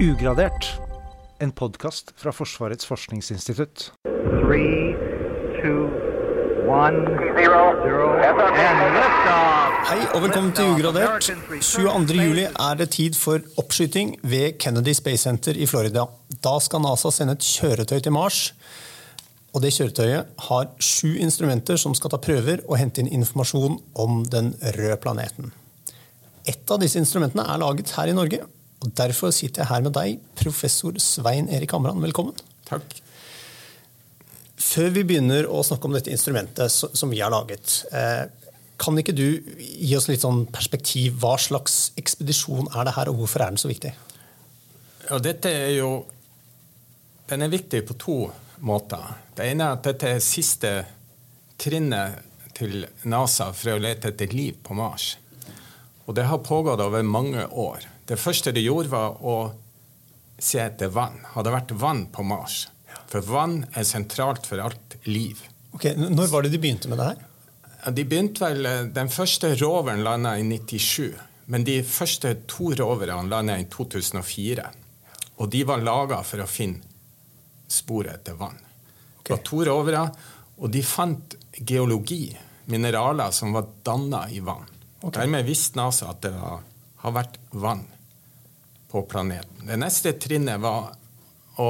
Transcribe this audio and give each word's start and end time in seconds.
Ugradert. 0.00 0.64
En 1.44 1.50
podkast 1.52 2.14
fra 2.16 2.32
Forsvarets 2.32 2.86
forskningsinstitutt. 2.88 3.90
Three, 4.40 4.94
two, 5.60 5.90
one, 6.64 7.02
zero, 7.36 7.74
zero, 7.84 8.06
and 8.16 8.80
liftoff. 8.94 9.74
Hei 9.90 9.98
og 10.14 10.22
velkommen 10.22 10.54
til 10.56 10.70
Ugradert. 10.72 11.28
22. 11.60 12.16
juli 12.16 12.46
er 12.48 12.78
det 12.80 12.86
tid 12.94 13.18
for 13.18 13.44
oppskyting 13.60 14.14
ved 14.22 14.56
Kennedy 14.62 14.94
Space 14.96 15.26
Center 15.28 15.52
i 15.52 15.66
Florida. 15.68 16.06
Da 16.44 16.54
skal 16.64 16.80
NASA 16.80 17.12
sende 17.12 17.34
et 17.36 17.44
kjøretøy 17.44 18.00
til 18.00 18.14
Mars. 18.16 18.38
Og 19.52 19.60
det 19.60 19.74
kjøretøyet 19.76 20.30
har 20.46 20.70
sju 20.80 21.10
instrumenter 21.20 21.76
som 21.76 21.92
skal 21.98 22.14
ta 22.14 22.22
prøver 22.24 22.64
og 22.64 22.80
hente 22.80 23.04
inn 23.04 23.12
informasjon 23.20 23.76
om 24.00 24.24
den 24.32 24.54
røde 24.78 24.96
planeten. 25.04 25.52
Et 26.48 26.72
av 26.72 26.80
disse 26.80 26.96
instrumentene 26.96 27.44
er 27.44 27.60
laget 27.60 27.92
her 27.98 28.08
i 28.08 28.16
Norge. 28.16 28.40
Og 28.80 28.92
Derfor 28.96 29.32
sitter 29.34 29.62
jeg 29.62 29.68
her 29.68 29.84
med 29.84 29.92
deg, 29.92 30.20
professor 30.40 30.96
Svein 31.02 31.50
Erik 31.52 31.74
Hamran. 31.76 32.00
Velkommen. 32.00 32.36
Takk. 32.68 32.94
Før 34.60 34.92
vi 34.94 35.04
begynner 35.08 35.48
å 35.48 35.60
snakke 35.64 35.88
om 35.88 35.96
dette 35.96 36.12
instrumentet 36.12 36.72
som 36.72 37.12
vi 37.12 37.20
har 37.20 37.32
laget, 37.32 37.84
eh, 37.92 38.24
kan 38.80 38.96
ikke 38.96 39.12
du 39.12 39.42
gi 39.58 39.96
oss 39.96 40.08
litt 40.08 40.24
sånn 40.24 40.46
perspektiv? 40.48 41.18
Hva 41.20 41.36
slags 41.36 41.92
ekspedisjon 42.00 42.70
er 42.74 42.88
det 42.88 42.94
her, 42.96 43.10
og 43.10 43.20
hvorfor 43.20 43.44
er 43.44 43.52
den 43.52 43.60
så 43.60 43.68
viktig? 43.68 43.92
Ja, 45.10 45.18
dette 45.18 45.48
er 45.48 45.76
jo 45.76 46.06
Den 47.30 47.42
er 47.42 47.48
viktig 47.48 47.86
på 47.86 47.94
to 47.94 48.32
måter. 48.66 49.14
Det 49.36 49.44
ene 49.46 49.62
er 49.62 49.76
at 49.76 49.84
dette 49.84 50.08
er 50.16 50.18
siste 50.18 50.84
trinnet 51.56 52.24
til 52.58 52.88
NASA 53.04 53.52
for 53.54 53.76
å 53.76 53.78
lete 53.78 54.10
etter 54.10 54.34
liv 54.34 54.56
på 54.64 54.74
Mars. 54.74 55.12
Og 56.08 56.16
det 56.16 56.24
har 56.26 56.42
pågått 56.42 56.82
over 56.82 57.06
mange 57.06 57.46
år. 57.46 57.86
Det 58.10 58.18
første 58.18 58.50
de 58.50 58.62
gjorde, 58.64 58.90
var 58.90 59.20
å 59.22 59.36
se 60.40 60.58
etter 60.58 60.90
vann. 60.90 61.20
Har 61.30 61.44
det 61.46 61.52
vært 61.54 61.74
vann 61.78 62.08
på 62.10 62.24
Mars? 62.26 62.64
For 63.10 63.22
vann 63.22 63.60
er 63.70 63.86
sentralt 63.86 64.48
for 64.50 64.62
alt 64.64 64.96
liv. 65.06 65.38
Ok, 65.76 65.92
Når 65.94 66.30
var 66.32 66.42
det 66.42 66.50
de 66.50 66.58
begynte 66.58 66.90
med 66.90 66.98
det 66.98 67.06
her? 67.12 67.92
De 67.94 68.04
begynte 68.04 68.42
vel, 68.42 68.66
eh, 68.66 68.82
Den 68.90 69.08
første 69.08 69.54
roveren 69.54 70.02
landa 70.02 70.36
i 70.38 70.42
97. 70.42 71.14
Men 71.46 71.64
de 71.64 71.82
første 71.82 72.34
to 72.48 72.72
roverne 72.74 73.28
landa 73.28 73.58
i 73.58 73.64
2004. 73.70 74.66
Og 75.38 75.50
de 75.50 75.62
var 75.64 75.78
laga 75.78 76.22
for 76.24 76.42
å 76.42 76.48
finne 76.48 76.82
sporet 77.68 78.12
etter 78.14 78.34
vann. 78.34 78.58
Det 79.22 79.36
var 79.36 79.44
to 79.44 79.62
rovere, 79.64 80.10
og 80.58 80.70
de 80.70 80.82
fant 80.82 81.36
geologi, 81.64 82.36
mineraler 82.66 83.30
som 83.30 83.52
var 83.52 83.66
danna 83.84 84.28
i 84.28 84.40
vann. 84.40 84.66
Okay. 85.00 85.22
Dermed 85.22 85.46
visste 85.46 85.76
NASA 85.76 86.10
at 86.10 86.20
det 86.22 86.32
var, 86.32 86.62
har 86.96 87.12
vært 87.12 87.38
vann 87.52 87.86
på 88.90 89.02
planeten. 89.02 89.66
Det 89.66 89.78
neste 89.78 90.12
trinnet 90.18 90.60
var 90.60 90.90
å, 91.62 91.68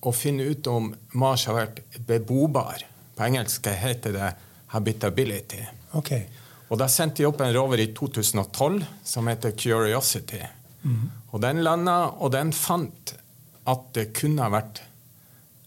å 0.00 0.12
finne 0.14 0.46
ut 0.46 0.66
om 0.70 0.92
Mars 1.18 1.46
har 1.50 1.58
vært 1.58 1.82
bebobar. 2.06 2.84
På 3.14 3.26
engelsk 3.26 3.66
heter 3.66 4.12
det 4.12 4.32
'habitability'. 4.72 5.66
Okay. 5.94 6.26
Og 6.68 6.78
Da 6.78 6.88
sendte 6.88 7.22
de 7.22 7.26
opp 7.28 7.40
en 7.40 7.52
rover 7.54 7.78
i 7.78 7.92
2012 7.94 8.84
som 9.04 9.26
heter 9.30 9.52
Curiosity. 9.52 10.42
Og 11.32 11.40
Den 11.40 11.62
landa, 11.62 12.10
og 12.18 12.32
den 12.32 12.52
fant 12.52 13.14
at 13.66 13.86
det 13.96 14.12
kunne 14.12 14.42
ha 14.42 14.50
vært 14.52 14.82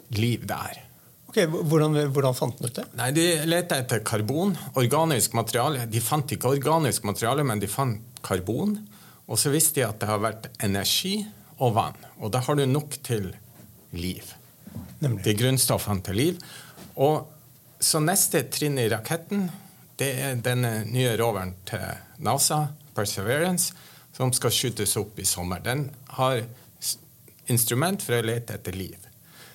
liv 0.10 0.46
der. 0.48 0.84
Ok, 1.28 1.40
Hvordan, 1.46 1.98
hvordan 2.14 2.36
fant 2.36 2.58
den 2.58 2.70
ut 2.70 2.76
det? 2.76 2.86
Nei, 2.96 3.12
De 3.12 3.26
lette 3.46 3.76
etter 3.76 4.04
karbon, 4.06 4.56
organisk 4.76 5.34
materiale. 5.34 5.86
De 5.86 6.00
fant 6.02 6.32
ikke 6.32 6.54
organisk 6.56 7.04
materiale, 7.04 7.44
men 7.44 7.60
de 7.60 7.68
fant 7.68 8.00
karbon. 8.24 8.78
Og 9.28 9.40
så 9.40 9.52
visste 9.52 9.82
de 9.82 9.88
at 9.88 10.00
det 10.02 10.10
har 10.10 10.24
vært 10.24 10.50
energi 10.64 11.20
og 11.58 11.74
vann. 11.76 11.98
Og 12.22 12.32
da 12.34 12.42
har 12.46 12.58
du 12.58 12.66
nok 12.66 13.00
til 13.04 13.32
liv. 13.96 14.34
Nemlig. 15.00 15.24
De 15.26 15.36
grunnstoffene 15.38 16.04
til 16.06 16.20
liv. 16.20 16.40
Og 16.96 17.28
så 17.80 18.02
neste 18.02 18.46
trinn 18.52 18.80
i 18.82 18.88
raketten, 18.90 19.48
det 19.98 20.10
er 20.22 20.40
denne 20.42 20.82
nye 20.90 21.16
roveren 21.20 21.54
til 21.68 21.84
NASA, 22.24 22.68
Perseverance, 22.98 23.76
som 24.16 24.32
skal 24.34 24.54
skytes 24.54 24.96
opp 24.98 25.20
i 25.22 25.26
sommer. 25.28 25.62
Den 25.62 25.90
har 26.18 26.42
instrument 27.52 28.02
for 28.04 28.18
å 28.18 28.26
lete 28.26 28.58
etter 28.58 28.78
liv. 28.78 28.98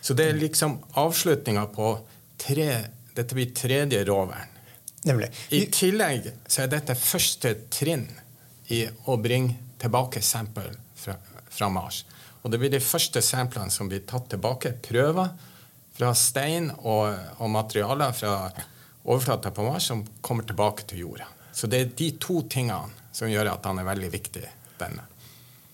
Så 0.03 0.15
det 0.19 0.29
er 0.31 0.39
liksom 0.39 0.79
avslutninga 0.99 1.69
på 1.75 1.95
tre 2.43 2.73
Dette 3.13 3.37
blir 3.37 3.51
tredje 3.53 3.99
roveren. 4.09 4.49
Nemlig. 5.05 5.27
I 5.53 5.67
tillegg 5.69 6.31
så 6.49 6.63
er 6.63 6.71
dette 6.73 6.95
første 6.97 7.51
trinn 7.69 8.07
i 8.69 8.85
å 9.11 9.17
bringe 9.19 9.57
tilbake 9.83 10.23
sample 10.23 10.71
fra, 10.95 11.17
fra 11.51 11.69
Mars. 11.73 12.05
Og 12.43 12.51
det 12.51 12.59
blir 12.59 12.73
de 12.73 12.83
første 12.83 13.23
samplene 13.23 13.71
som 13.71 13.89
blir 13.91 14.05
tatt 14.07 14.29
tilbake. 14.31 14.75
Prøver 14.83 15.31
fra 15.93 16.13
stein 16.17 16.71
og, 16.83 17.13
og 17.39 17.51
materialer 17.53 18.15
fra 18.17 18.35
overflata 19.03 19.51
på 19.55 19.67
Mars 19.67 19.91
som 19.91 20.05
kommer 20.21 20.47
tilbake 20.47 20.87
til 20.91 21.05
jorda. 21.05 21.29
Så 21.53 21.69
det 21.71 21.81
er 21.81 21.95
de 21.99 22.11
to 22.23 22.43
tingene 22.51 22.91
som 23.13 23.31
gjør 23.31 23.53
at 23.53 23.67
han 23.69 23.79
er 23.83 23.87
veldig 23.87 24.11
viktig. 24.13 24.45
denne. 24.81 25.05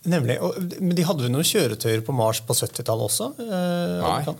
Nemlig. 0.08 0.38
Men 0.80 0.94
de 0.96 1.04
hadde 1.04 1.26
jo 1.26 1.32
noen 1.32 1.46
kjøretøyer 1.46 2.02
på 2.04 2.14
Mars 2.16 2.40
på 2.44 2.56
70-tallet 2.56 3.08
også? 3.08 3.28
Eh, 3.44 4.04
Nei. 4.04 4.34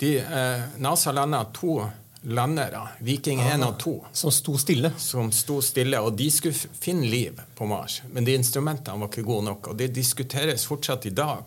De, 0.00 0.10
eh, 0.18 0.64
NASA 0.82 1.12
landa 1.14 1.44
to 1.54 1.78
landere, 2.24 2.80
Viking 3.04 3.40
1 3.40 3.64
og 3.66 3.78
2. 3.80 3.94
Som 4.12 4.32
sto 4.32 4.56
stille? 4.58 4.90
som 4.98 5.32
sto 5.32 5.60
stille, 5.62 6.00
og 6.00 6.16
de 6.16 6.30
skulle 6.32 6.56
finne 6.56 7.06
liv 7.10 7.40
på 7.56 7.66
Mars. 7.68 8.00
Men 8.12 8.24
de 8.24 8.36
instrumentene 8.38 8.98
var 9.00 9.10
ikke 9.12 9.26
gode 9.26 9.48
nok, 9.50 9.68
og 9.72 9.78
det 9.78 9.92
diskuteres 9.94 10.66
fortsatt 10.68 11.06
i 11.06 11.14
dag. 11.14 11.44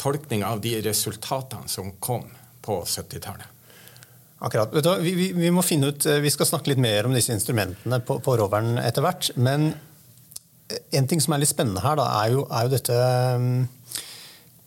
Tolkning 0.00 0.44
av 0.44 0.60
de 0.64 0.78
resultatene 0.82 1.68
som 1.68 1.92
kom 2.00 2.26
på 2.64 2.82
70-tallet. 2.84 3.56
Akkurat. 4.40 4.72
Vet 4.72 4.84
du, 4.84 4.94
vi, 5.04 5.12
vi, 5.14 5.32
vi 5.36 5.50
må 5.52 5.62
finne 5.62 5.92
ut, 5.92 6.06
eh, 6.08 6.22
vi 6.24 6.30
skal 6.32 6.48
snakke 6.48 6.72
litt 6.72 6.80
mer 6.80 7.04
om 7.06 7.12
disse 7.12 7.34
instrumentene 7.34 8.00
på, 8.00 8.16
på 8.24 8.36
roveren 8.40 8.78
etter 8.80 9.04
hvert. 9.04 9.28
Men 9.36 9.74
eh, 10.72 10.80
en 10.96 11.08
ting 11.10 11.20
som 11.20 11.36
er 11.36 11.42
litt 11.42 11.52
spennende 11.52 11.82
her, 11.84 11.98
da, 12.00 12.06
er, 12.22 12.32
jo, 12.32 12.46
er 12.48 12.64
jo 12.64 12.72
dette 12.72 12.96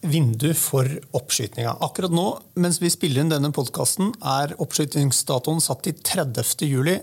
vinduet 0.03 0.57
for 0.59 0.87
oppskytinga. 1.15 1.77
Akkurat 1.85 2.13
nå, 2.13 2.25
mens 2.59 2.81
vi 2.81 2.91
spiller 2.91 3.23
inn 3.23 3.31
denne 3.31 3.53
podkasten, 3.55 4.11
er 4.19 4.55
oppskytingsdatoen 4.61 5.63
satt 5.63 5.83
til 5.87 5.95
30. 5.99 6.67
juli. 6.67 6.97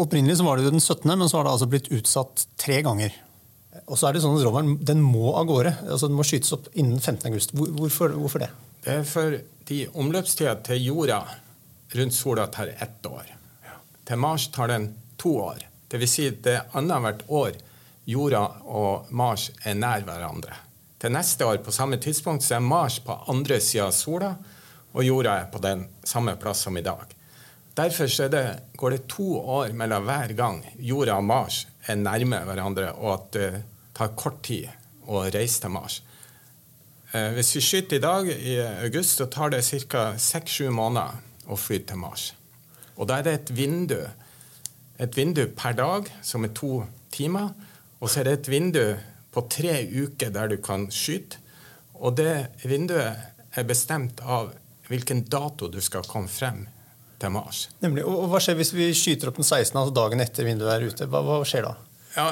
Opprinnelig 0.00 0.40
var 0.44 0.58
det 0.58 0.66
jo 0.66 0.74
den 0.74 0.82
17., 0.82 1.12
men 1.12 1.28
så 1.28 1.38
har 1.38 1.46
det 1.46 1.54
altså 1.54 1.70
blitt 1.72 1.92
utsatt 1.94 2.46
tre 2.60 2.80
ganger. 2.84 3.14
Og 3.86 3.98
så 3.98 4.08
er 4.08 4.16
det 4.16 4.24
sånn 4.24 4.36
at 4.38 4.44
roveren 4.46 4.76
den 4.88 5.02
må 5.04 5.34
av 5.36 5.46
gårde. 5.48 5.74
altså 5.84 6.08
Den 6.08 6.16
må 6.18 6.24
skytes 6.26 6.54
opp 6.56 6.68
innen 6.74 6.98
15. 6.98 7.28
august. 7.30 7.54
Hvorfor, 7.56 8.16
hvorfor 8.16 8.44
det? 8.44 8.50
Det 8.84 9.00
er 9.00 9.08
for 9.08 9.38
de 9.68 9.80
omløpstida 9.98 10.56
til 10.66 10.84
jorda 10.88 11.20
rundt 11.96 12.14
sola 12.14 12.46
tar 12.52 12.72
ett 12.72 13.06
år. 13.06 13.32
Til 14.06 14.20
Mars 14.22 14.48
tar 14.54 14.70
den 14.72 14.92
to 15.20 15.36
år. 15.42 15.64
Vil 15.96 16.10
si 16.10 16.28
det 16.30 16.58
er 16.58 16.76
annethvert 16.76 17.24
år 17.32 17.56
jorda 18.06 18.42
og 18.68 19.10
Mars 19.16 19.48
er 19.64 19.78
nær 19.78 20.04
hverandre. 20.06 20.65
Til 21.06 21.14
neste 21.14 21.46
år 21.46 21.60
på 21.62 21.70
samme 21.70 22.00
tidspunkt 22.02 22.42
så 22.42 22.56
er 22.56 22.64
Mars 22.66 22.96
på 22.98 23.14
andre 23.30 23.60
sida 23.62 23.84
av 23.86 23.92
sola, 23.94 24.32
og 24.90 25.04
jorda 25.06 25.36
er 25.38 25.44
på 25.52 25.60
den 25.62 25.84
samme 26.02 26.32
plass 26.34 26.64
som 26.66 26.74
i 26.74 26.82
dag. 26.82 27.12
Derfor 27.78 28.10
er 28.24 28.32
det, 28.32 28.42
går 28.74 28.90
det 28.96 29.06
to 29.12 29.36
år 29.38 29.70
mellom 29.78 30.02
hver 30.02 30.34
gang 30.34 30.58
jorda 30.82 31.20
og 31.20 31.28
Mars 31.28 31.60
er 31.86 32.00
nærme 32.00 32.42
hverandre, 32.48 32.90
og 32.98 33.12
at 33.12 33.30
det 33.38 33.62
tar 33.94 34.16
kort 34.18 34.42
tid 34.50 34.66
å 35.06 35.22
reise 35.30 35.62
til 35.62 35.76
Mars. 35.78 36.02
Eh, 37.12 37.30
Hvis 37.38 37.54
vi 37.54 37.62
skyter 37.62 38.00
i 38.00 38.02
dag, 38.02 38.34
i 38.34 38.58
august, 38.66 39.22
så 39.22 39.30
tar 39.30 39.54
det 39.54 39.62
ca. 39.86 40.08
seks-sju 40.18 40.74
måneder 40.74 41.22
å 41.46 41.54
fly 41.54 41.84
til 41.86 42.02
Mars. 42.02 42.32
Og 42.96 43.06
da 43.06 43.20
er 43.20 43.28
det 43.30 43.40
et 43.40 43.54
vindu. 43.54 44.00
Et 44.98 45.16
vindu 45.16 45.46
per 45.54 45.78
dag, 45.78 46.10
som 46.20 46.42
er 46.42 46.50
to 46.50 46.82
timer. 47.14 47.54
Og 48.00 48.10
så 48.10 48.24
er 48.24 48.24
det 48.24 48.40
et 48.40 48.56
vindu 48.58 48.96
på 49.36 49.42
tre 49.52 49.74
uker 49.84 50.32
der 50.32 50.48
du 50.54 50.56
kan 50.64 50.86
skyte. 50.92 51.42
Og 52.00 52.16
det 52.16 52.48
vinduet 52.64 53.56
er 53.56 53.68
bestemt 53.68 54.20
av 54.24 54.54
hvilken 54.88 55.24
dato 55.28 55.68
du 55.72 55.78
skal 55.84 56.04
komme 56.08 56.30
frem 56.30 56.64
til 57.20 57.32
Mars. 57.32 57.66
Nemlig, 57.82 58.04
og, 58.04 58.26
Hva 58.32 58.40
skjer 58.42 58.58
hvis 58.58 58.72
vi 58.76 58.90
skyter 58.96 59.30
opp 59.30 59.40
den 59.40 59.46
16., 59.48 59.76
altså 59.80 59.94
dagen 59.96 60.22
etter 60.24 60.46
vinduet 60.46 60.74
er 60.74 60.84
ute? 60.88 61.08
Hva, 61.10 61.22
hva 61.24 61.38
skjer 61.48 61.64
da? 61.68 61.74
Ja, 62.16 62.26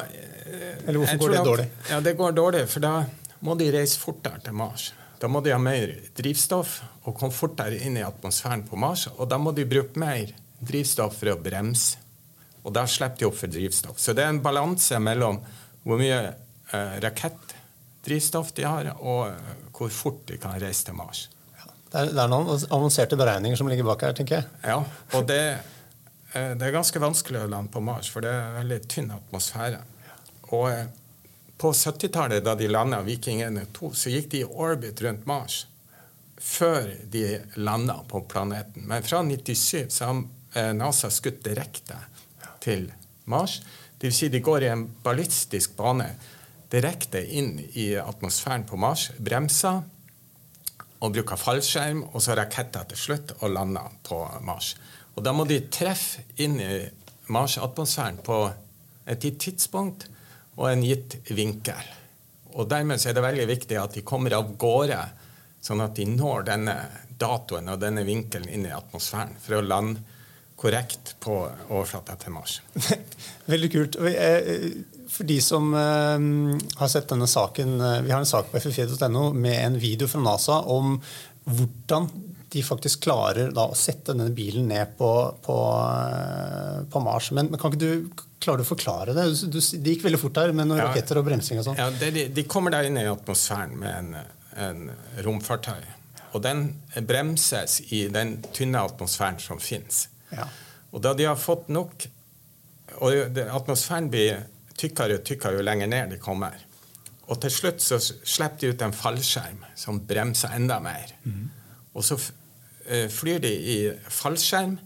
Eller 0.87 1.01
hvorfor 1.01 1.19
går 1.21 1.33
det 1.33 1.39
at- 1.41 1.49
dårlig? 1.49 1.67
Ja, 1.91 2.01
Det 2.01 2.17
går 2.17 2.33
dårlig, 2.37 2.69
for 2.69 2.81
da 2.81 2.95
må 3.45 3.57
de 3.59 3.71
reise 3.73 3.99
fortere 4.01 4.41
til 4.45 4.53
Mars. 4.57 4.93
Da 5.21 5.29
må 5.29 5.43
de 5.43 5.53
ha 5.53 5.59
mer 5.59 5.93
drivstoff 6.17 6.83
og 7.05 7.17
komme 7.19 7.33
fortere 7.33 7.81
inn 7.81 7.97
i 7.97 8.05
atmosfæren 8.05 8.67
på 8.69 8.77
Mars. 8.77 9.07
Og 9.19 9.29
da 9.29 9.39
må 9.39 9.55
de 9.55 9.65
bruke 9.65 9.97
mer 10.01 10.33
drivstoff 10.61 11.17
for 11.21 11.33
å 11.33 11.41
bremse. 11.41 11.97
Og 12.65 12.73
da 12.73 12.85
slipper 12.89 13.19
de 13.19 13.27
opp 13.29 13.37
for 13.37 13.47
drivstoff. 13.53 13.99
Så 14.01 14.15
det 14.17 14.25
er 14.25 14.33
en 14.33 14.41
balanse 14.45 14.99
mellom 15.01 15.41
hvor 15.85 16.01
mye 16.01 16.35
rakettdrivstoff 17.05 18.53
de 18.57 18.67
har, 18.67 18.91
og 18.99 19.29
eh, 19.31 19.55
hvor 19.75 19.93
fort 19.93 20.25
de 20.31 20.39
kan 20.41 20.57
reise 20.63 20.89
til 20.89 20.99
Mars. 20.99 21.29
Det 21.91 22.01
er, 22.01 22.11
det 22.11 22.23
er 22.25 22.31
noen 22.31 22.51
avanserte 22.75 23.19
beregninger 23.19 23.59
som 23.59 23.71
ligger 23.71 23.87
bak 23.87 24.03
her, 24.07 24.17
tenker 24.19 24.41
jeg. 24.41 24.49
Ja, 24.67 24.81
og 25.15 25.29
det, 25.31 25.43
eh, 26.35 26.53
det 26.59 26.69
er 26.69 26.75
ganske 26.75 27.03
vanskelig 27.03 27.45
å 27.45 27.51
lande 27.51 27.73
på 27.75 27.83
Mars, 27.85 28.11
for 28.11 28.25
det 28.25 28.33
er 28.35 28.59
veldig 28.59 28.81
tynn 28.91 29.13
atmosfære. 29.15 29.83
Og 30.51 30.67
eh, 30.73 30.89
på 31.61 31.71
70-tallet, 31.71 32.43
da 32.45 32.57
de 32.59 32.69
landa 32.69 32.99
Viking 33.07 33.45
1 33.47 33.61
og 33.63 33.71
2, 33.79 33.93
så 34.01 34.13
gikk 34.13 34.33
de 34.33 34.43
i 34.43 34.49
orbit 34.49 35.01
rundt 35.05 35.29
Mars 35.31 35.65
før 36.45 36.91
de 37.09 37.39
landa 37.55 38.01
på 38.09 38.21
planeten. 38.29 38.85
Men 38.91 39.03
fra 39.03 39.23
97 39.23 39.87
så 39.89 40.11
har 40.11 40.25
eh, 40.55 40.73
NASA 40.77 41.11
skutt 41.15 41.45
direkte 41.47 41.97
til 42.65 42.91
Mars. 43.31 43.61
Det 43.99 44.11
vil 44.11 44.17
si 44.17 44.29
de 44.29 44.43
går 44.45 44.67
i 44.67 44.73
en 44.75 44.85
ballistisk 45.05 45.77
bane 45.79 46.11
direkte 46.75 47.23
inn 47.23 47.57
i 47.79 47.93
atmosfæren 48.01 48.67
på 48.67 48.79
Mars, 48.81 49.09
bremser 49.19 49.83
og 51.05 51.13
bruker 51.15 51.39
fallskjerm, 51.39 52.03
og 52.13 52.23
så 52.25 52.37
raketter 52.39 52.87
til 52.91 53.01
slutt 53.01 53.35
og 53.41 53.53
lander 53.55 53.93
på 54.07 54.19
Mars. 54.47 54.75
Og 55.15 55.23
da 55.23 55.35
må 55.37 55.47
de 55.47 55.61
treffe 55.73 56.25
inn 56.43 56.59
i 56.63 56.73
Mars-atmosfæren 57.33 58.19
på 58.25 58.39
et 59.09 59.23
gitt 59.23 59.39
tidspunkt 59.47 60.09
og 60.57 60.71
en 60.71 60.83
gitt 60.85 61.19
vinkel. 61.31 61.93
Og 62.55 62.69
dermed 62.71 63.03
er 63.03 63.15
det 63.15 63.25
veldig 63.25 63.47
viktig 63.51 63.79
at 63.79 63.95
de 63.97 64.05
kommer 64.07 64.37
av 64.37 64.55
gårde, 64.59 65.01
sånn 65.65 65.83
at 65.85 65.95
de 65.99 66.07
når 66.11 66.49
denne 66.49 66.75
datoen 67.19 67.71
og 67.73 67.81
denne 67.83 68.05
vinkelen 68.07 68.51
inn 68.51 68.67
i 68.69 68.75
atmosfæren 68.75 69.39
for 69.41 69.59
å 69.59 69.65
lande 69.65 70.03
korrekt 70.65 71.15
på 71.21 71.37
overflata 71.69 72.17
til 72.21 72.35
Mars. 72.35 72.59
Veldig 73.53 73.71
kult. 73.73 73.99
For 75.15 75.29
de 75.29 75.39
som 75.45 75.71
har 75.77 76.91
sett 76.91 77.11
denne 77.13 77.29
saken, 77.31 77.77
Vi 78.07 78.13
har 78.13 78.23
en 78.23 78.29
sak 78.29 78.49
på 78.51 78.63
ff4.no 78.63 79.29
med 79.37 79.59
en 79.61 79.77
video 79.79 80.09
fra 80.09 80.25
NASA 80.25 80.63
om 80.73 80.97
hvordan 81.45 82.09
de 82.55 82.63
faktisk 82.63 83.03
klarer 83.09 83.51
da, 83.55 83.67
å 83.67 83.79
sette 83.79 84.13
denne 84.15 84.31
bilen 84.35 84.69
ned 84.71 84.95
på, 84.99 85.11
på, 85.43 85.57
på 86.91 87.03
Mars. 87.03 87.33
Men, 87.35 87.51
men, 87.51 87.61
kan 87.61 87.75
ikke 87.75 87.83
du 87.83 88.23
klare 88.45 88.63
å 88.63 88.69
forklare 88.69 89.17
det? 89.17 89.27
Du, 89.51 89.59
det 89.59 89.97
gikk 89.97 90.07
veldig 90.07 90.21
fort 90.23 90.39
her 90.43 90.55
med 90.55 90.71
noen 90.71 90.83
ja, 90.83 90.89
raketter 90.91 91.19
og 91.21 91.27
bremsing 91.27 91.61
og 91.61 91.69
sånn. 91.69 91.81
Ja, 91.81 91.91
de, 91.91 92.29
de, 92.35 92.47
kommer 92.51 92.75
der 92.75 92.89
inn 92.89 93.01
i 93.01 93.07
atmosfæren 93.11 93.75
med 93.81 93.99
en, 93.99 94.41
en 94.69 95.23
romfartøy. 95.27 95.83
Og 96.35 96.43
den 96.47 96.67
bremses 97.07 97.81
i 97.95 98.07
den 98.15 98.37
tynne 98.55 98.83
atmosfæren 98.87 99.41
som 99.43 99.63
fins. 99.63 100.07
Ja. 100.31 100.49
Og 100.95 101.03
da 101.03 101.15
de 101.17 101.27
har 101.29 101.41
fått 101.41 101.69
nok 101.73 102.07
Og 103.01 103.39
atmosfæren 103.41 104.07
blir 104.13 104.45
tykkere 104.79 105.17
og 105.19 105.25
tykkere 105.27 105.59
jo 105.59 105.65
lenger 105.67 105.89
ned 105.91 106.13
de 106.13 106.19
kommer. 106.23 106.55
Og 107.27 107.41
til 107.43 107.51
slutt 107.51 107.83
så 107.83 107.99
slipper 107.99 108.61
de 108.61 108.71
ut 108.71 108.83
en 108.85 108.95
fallskjerm 108.95 109.63
som 109.79 110.03
bremser 110.07 110.53
enda 110.55 110.77
mer. 110.85 111.15
Mm. 111.25 111.49
Og 111.97 112.05
så 112.05 112.19
eh, 112.87 113.09
flyr 113.11 113.41
de 113.43 113.51
i 113.51 113.79
fallskjerm 114.13 114.77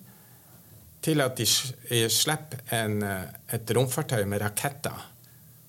til 1.05 1.23
at 1.25 1.39
de 1.39 1.47
slipper 1.47 2.63
en, 2.79 3.03
eh, 3.03 3.27
et 3.59 3.75
romfartøy 3.77 4.23
med 4.31 4.43
raketter, 4.45 5.03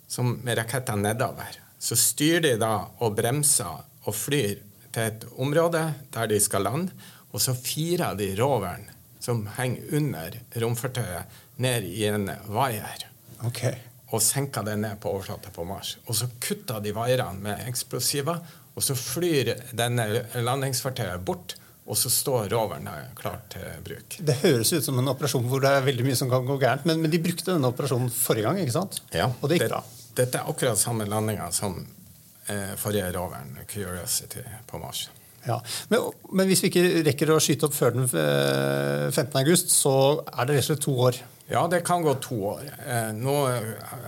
som, 0.08 0.36
med 0.44 0.62
raketter 0.62 1.00
nedover. 1.00 1.60
Så 1.80 1.98
styrer 2.00 2.46
de 2.46 2.56
da 2.62 2.74
og 3.02 3.18
bremser 3.18 3.84
og 4.06 4.16
flyr 4.16 4.62
til 4.94 5.04
et 5.06 5.26
område 5.42 5.84
der 6.14 6.30
de 6.30 6.40
skal 6.44 6.66
lande, 6.68 6.94
og 7.34 7.42
så 7.42 7.54
firer 7.58 8.18
de 8.18 8.32
roveren 8.40 8.88
som 9.30 9.46
henger 9.60 9.94
under 10.00 10.40
romfartøyet, 10.64 11.38
ned 11.62 11.86
i 11.86 12.08
en 12.10 12.26
vaier. 12.50 13.06
Okay. 13.46 13.76
Og 14.10 14.24
senker 14.26 14.66
det 14.66 14.80
ned 14.82 14.98
på 15.04 15.12
overflata 15.14 15.52
på 15.54 15.66
Mars. 15.70 15.98
Og 16.08 16.18
så 16.18 16.30
kutter 16.42 16.82
de 16.82 16.94
vaierne 16.96 17.44
med 17.44 17.62
eksplosiver, 17.70 18.40
og 18.74 18.86
så 18.86 18.96
flyr 18.98 19.54
denne 19.78 20.08
landingsfartøyet 20.40 21.22
bort. 21.26 21.58
Og 21.90 21.98
så 21.98 22.10
står 22.14 22.52
roveren 22.54 22.90
klar 23.18 23.40
til 23.50 23.70
bruk. 23.86 24.18
Det 24.22 24.36
høres 24.44 24.74
ut 24.76 24.86
som 24.86 25.00
en 25.02 25.10
operasjon 25.10 25.48
hvor 25.50 25.62
det 25.64 25.72
er 25.74 25.86
veldig 25.88 26.06
mye 26.06 26.18
som 26.18 26.30
kan 26.30 26.46
gå 26.46 26.58
gærent. 26.62 26.86
Men, 26.90 27.02
men 27.02 27.14
de 27.14 27.22
brukte 27.22 27.50
denne 27.50 27.70
operasjonen 27.70 28.12
forrige 28.14 28.46
gang, 28.46 28.60
ikke 28.62 28.76
sant? 28.76 29.00
Ja, 29.14 29.30
og 29.30 29.50
det 29.50 29.58
gikk 29.58 29.72
bra. 29.72 29.82
Dette 30.20 30.42
er 30.42 30.52
akkurat 30.52 30.82
samme 30.82 31.10
landinga 31.10 31.50
som 31.54 31.80
eh, 31.82 32.76
forrige 32.78 33.10
roveren, 33.18 33.58
Curiosity, 33.70 34.46
på 34.70 34.82
Mars. 34.82 35.08
Ja, 35.48 35.60
men, 35.88 36.08
men, 36.32 36.48
hvis 36.50 36.64
vi 36.64 36.72
ikke 36.72 37.04
rekker 37.08 37.34
å 37.34 37.42
skyte 37.44 37.70
opp 37.70 37.76
før 37.76 37.96
den 37.96 38.08
15. 38.10 39.38
Eh, 39.40 39.54
så 39.70 39.94
er 40.20 40.50
det 40.50 40.58
rett 40.58 40.64
og 40.64 40.68
slett 40.68 40.84
to 40.86 40.96
år? 41.08 41.20
Ja, 41.50 41.64
det 41.72 41.82
kan 41.88 42.04
gå 42.06 42.14
to 42.22 42.36
år. 42.52 42.66
Eh, 42.86 43.12
nå 43.18 43.36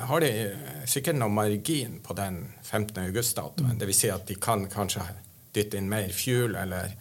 har 0.10 0.22
de 0.22 0.32
sikkert 0.90 1.18
noen 1.18 1.34
margin 1.34 2.00
på 2.06 2.14
den 2.18 2.44
15. 2.62 3.00
august-datoen. 3.08 3.80
Dvs. 3.82 4.02
Si 4.04 4.12
at 4.14 4.28
de 4.30 4.38
kan 4.38 4.68
kanskje 4.70 5.08
dytte 5.56 5.80
inn 5.80 5.90
mer 5.90 6.12
fuel 6.16 6.56
eller 6.60 6.94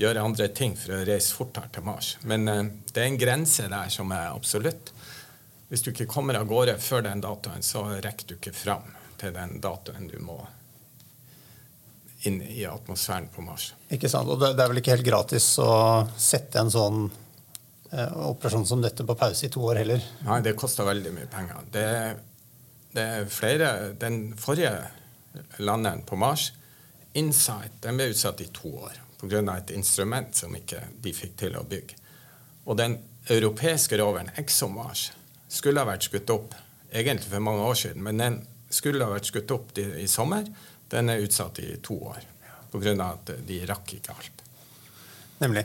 gjøre 0.00 0.24
andre 0.24 0.48
ting 0.56 0.72
for 0.78 0.96
å 0.96 1.04
reise 1.06 1.36
fortere 1.36 1.68
til 1.74 1.84
Mars. 1.86 2.14
Men 2.24 2.48
eh, 2.48 2.64
det 2.92 3.02
er 3.02 3.10
en 3.10 3.20
grense 3.20 3.68
der 3.68 3.92
som 3.92 4.14
er 4.14 4.30
absolutt. 4.30 4.94
Hvis 5.68 5.84
du 5.84 5.92
ikke 5.92 6.08
kommer 6.10 6.36
av 6.36 6.48
gårde 6.48 6.78
før 6.80 7.04
den 7.06 7.22
datoen, 7.24 7.64
så 7.64 7.84
rekker 7.92 8.28
du 8.28 8.34
ikke 8.38 8.56
fram 8.56 8.90
til 9.20 9.32
den 9.36 9.60
datoen 9.62 10.08
du 10.10 10.18
må 10.24 10.40
inn 12.28 12.40
i 12.42 12.64
atmosfæren 12.68 13.28
på 13.34 13.42
Mars. 13.44 13.72
Ikke 13.90 14.10
sant, 14.10 14.30
og 14.30 14.40
Det 14.40 14.52
er 14.54 14.70
vel 14.70 14.80
ikke 14.82 14.94
helt 14.94 15.06
gratis 15.06 15.46
å 15.62 16.06
sette 16.16 16.60
en 16.62 16.70
sånn 16.70 17.04
eh, 17.90 18.16
operasjon 18.28 18.66
som 18.68 18.82
dette 18.84 19.06
på 19.06 19.16
pause 19.18 19.46
i 19.46 19.52
to 19.52 19.64
år 19.66 19.82
heller? 19.82 20.02
Nei, 20.26 20.40
det 20.46 20.56
koster 20.58 20.86
veldig 20.86 21.14
mye 21.16 21.30
penger. 21.30 21.62
Det, 21.74 21.86
det 22.94 23.06
er 23.18 23.30
flere 23.32 23.70
Den 23.98 24.36
forrige 24.38 24.74
landeren 25.58 26.04
på 26.06 26.18
Mars, 26.20 26.52
Insight, 27.14 27.74
den 27.84 27.98
ble 27.98 28.12
utsatt 28.12 28.40
i 28.40 28.48
to 28.54 28.70
år 28.86 29.00
pga. 29.20 29.56
et 29.56 29.70
instrument 29.70 30.34
som 30.34 30.54
ikke 30.56 30.80
de 31.02 31.12
fikk 31.12 31.36
til 31.36 31.56
å 31.56 31.64
bygge. 31.64 31.98
Og 32.66 32.76
den 32.78 32.98
europeiske 33.30 33.98
roveren 34.00 34.30
ExoMars 34.36 35.12
skulle 35.48 35.82
ha 35.82 35.86
vært 35.86 36.08
skutt 36.08 36.30
opp 36.30 36.54
egentlig 36.92 37.30
for 37.30 37.40
mange 37.44 37.62
år 37.62 37.74
siden, 37.74 38.02
men 38.02 38.18
den 38.18 38.40
skulle 38.70 39.04
ha 39.04 39.12
vært 39.12 39.28
skutt 39.28 39.50
opp 39.54 39.78
i, 39.78 39.84
i 40.02 40.08
sommer. 40.08 40.46
Den 40.92 41.10
er 41.10 41.24
utsatt 41.24 41.58
i 41.62 41.74
to 41.82 41.96
år 42.12 42.20
pga. 42.72 42.92
at 43.04 43.34
de 43.46 43.58
rakk 43.68 43.94
ikke 43.96 44.14
alt. 44.14 44.42
Nemlig. 45.42 45.64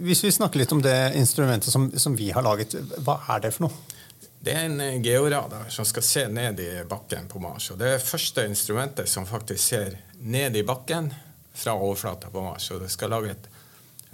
Hvis 0.00 0.24
vi 0.24 0.32
snakker 0.32 0.58
litt 0.58 0.72
om 0.72 0.80
det 0.82 1.12
instrumentet 1.18 1.72
som, 1.72 1.90
som, 1.98 2.16
vi 2.16 2.30
har 2.32 2.42
laget, 2.42 2.74
hva 3.04 3.18
er 3.34 3.42
det 3.44 3.52
for 3.52 3.66
noe? 3.66 4.00
Det 4.46 4.54
er 4.54 4.70
en 4.70 5.04
georadar 5.04 5.68
som 5.74 5.84
skal 5.84 6.04
se 6.06 6.24
ned 6.32 6.60
i 6.62 6.70
bakken 6.88 7.26
på 7.28 7.42
Mars. 7.42 7.68
og 7.70 7.80
Det 7.82 7.90
er 7.92 8.02
første 8.02 8.46
instrumentet 8.46 9.10
som 9.10 9.26
faktisk 9.28 9.60
ser 9.60 9.98
ned 10.22 10.56
i 10.56 10.64
bakken 10.64 11.10
fra 11.52 11.74
overflata 11.76 12.30
på 12.32 12.44
Mars. 12.46 12.70
Og 12.70 12.86
det 12.86 12.90
skal 12.94 13.12
lage 13.12 13.34
et, 13.34 13.48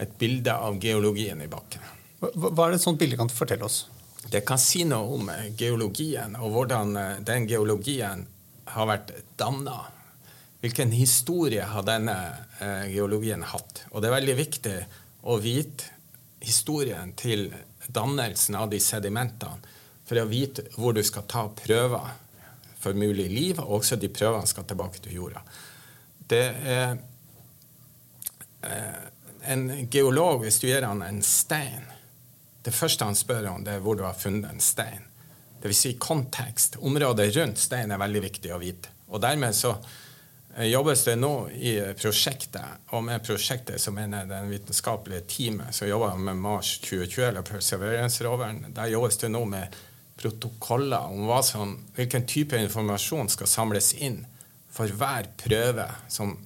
et 0.02 0.18
bilde 0.18 0.56
av 0.56 0.80
geologien 0.82 1.44
i 1.44 1.50
bakken. 1.52 1.84
Hva, 2.22 2.32
hva 2.48 2.66
er 2.66 2.74
det 2.74 2.80
et 2.80 2.86
sånt 2.88 2.98
bilde 2.98 3.20
kan 3.20 3.30
fortelle 3.30 3.68
oss? 3.68 3.84
Det 4.32 4.42
kan 4.46 4.58
si 4.58 4.82
noe 4.88 5.14
om 5.14 5.30
geologien, 5.58 6.34
og 6.38 6.54
hvordan 6.56 6.96
eh, 6.96 7.16
den 7.26 7.46
geologien 7.50 8.26
har 8.72 8.88
vært 8.88 9.14
danna 9.38 9.91
Hvilken 10.62 10.92
historie 10.94 11.64
har 11.66 11.82
denne 11.82 12.14
eh, 12.62 12.84
geologien 12.94 13.42
hatt? 13.42 13.80
Og 13.90 13.98
det 13.98 14.08
er 14.08 14.14
veldig 14.14 14.34
viktig 14.38 14.74
å 15.26 15.38
vite 15.42 15.88
historien 16.42 17.10
til 17.18 17.48
dannelsen 17.90 18.54
av 18.54 18.68
de 18.70 18.78
sedimentene 18.78 19.58
for 20.06 20.20
å 20.22 20.28
vite 20.30 20.68
hvor 20.76 20.94
du 20.94 21.02
skal 21.02 21.26
ta 21.26 21.48
prøver 21.50 22.12
for 22.78 22.94
mulig 22.98 23.26
liv, 23.30 23.58
og 23.58 23.80
også 23.80 23.98
de 23.98 24.10
prøvene 24.10 24.46
skal 24.46 24.66
tilbake 24.70 25.02
til 25.02 25.16
jorda. 25.18 25.42
Det 26.30 26.44
er 26.76 26.94
eh, 28.62 29.08
En 29.42 29.64
geolog, 29.90 30.44
hvis 30.44 30.60
du 30.62 30.68
gir 30.68 30.84
han 30.86 31.00
en 31.02 31.18
stein 31.26 31.88
Det 32.62 32.70
første 32.70 33.04
han 33.04 33.18
spør 33.18 33.48
om, 33.50 33.64
det 33.66 33.72
er 33.74 33.80
hvor 33.82 33.98
du 33.98 34.04
har 34.06 34.14
funnet 34.14 34.46
en 34.46 34.62
stein. 34.62 35.02
Dvs. 35.58 35.80
Si 35.80 35.92
kontekst. 35.98 36.76
Området 36.78 37.32
rundt 37.34 37.58
stein 37.58 37.90
er 37.90 37.98
veldig 37.98 38.22
viktig 38.22 38.54
å 38.54 38.60
vite. 38.62 38.94
Og 39.10 39.18
dermed 39.26 39.58
så 39.58 39.74
jobbes 40.58 41.04
det 41.04 41.14
nå 41.16 41.48
i 41.50 41.78
prosjektet, 41.96 42.82
og 42.92 43.04
med 43.06 43.24
prosjektet 43.24 43.80
så 43.80 43.92
mener 43.94 44.22
jeg 44.22 44.30
det 44.32 44.40
vitenskapelige 44.50 45.24
teamet 45.30 45.74
som 45.74 45.88
jobber 45.88 46.18
med 46.20 46.36
Mars 46.42 46.74
2020, 46.84 47.22
eller 47.28 47.46
Perseverance-roveren, 47.46 48.66
der 48.76 48.92
jobbes 48.92 49.16
det 49.22 49.32
nå 49.32 49.44
med 49.48 49.78
protokoller 50.20 51.08
om 51.08 51.30
som, 51.42 51.78
hvilken 51.96 52.26
type 52.28 52.58
informasjon 52.58 53.32
skal 53.32 53.48
samles 53.48 53.94
inn 53.94 54.20
for 54.72 54.92
hver 54.92 55.30
prøve 55.40 55.88
som, 56.08 56.36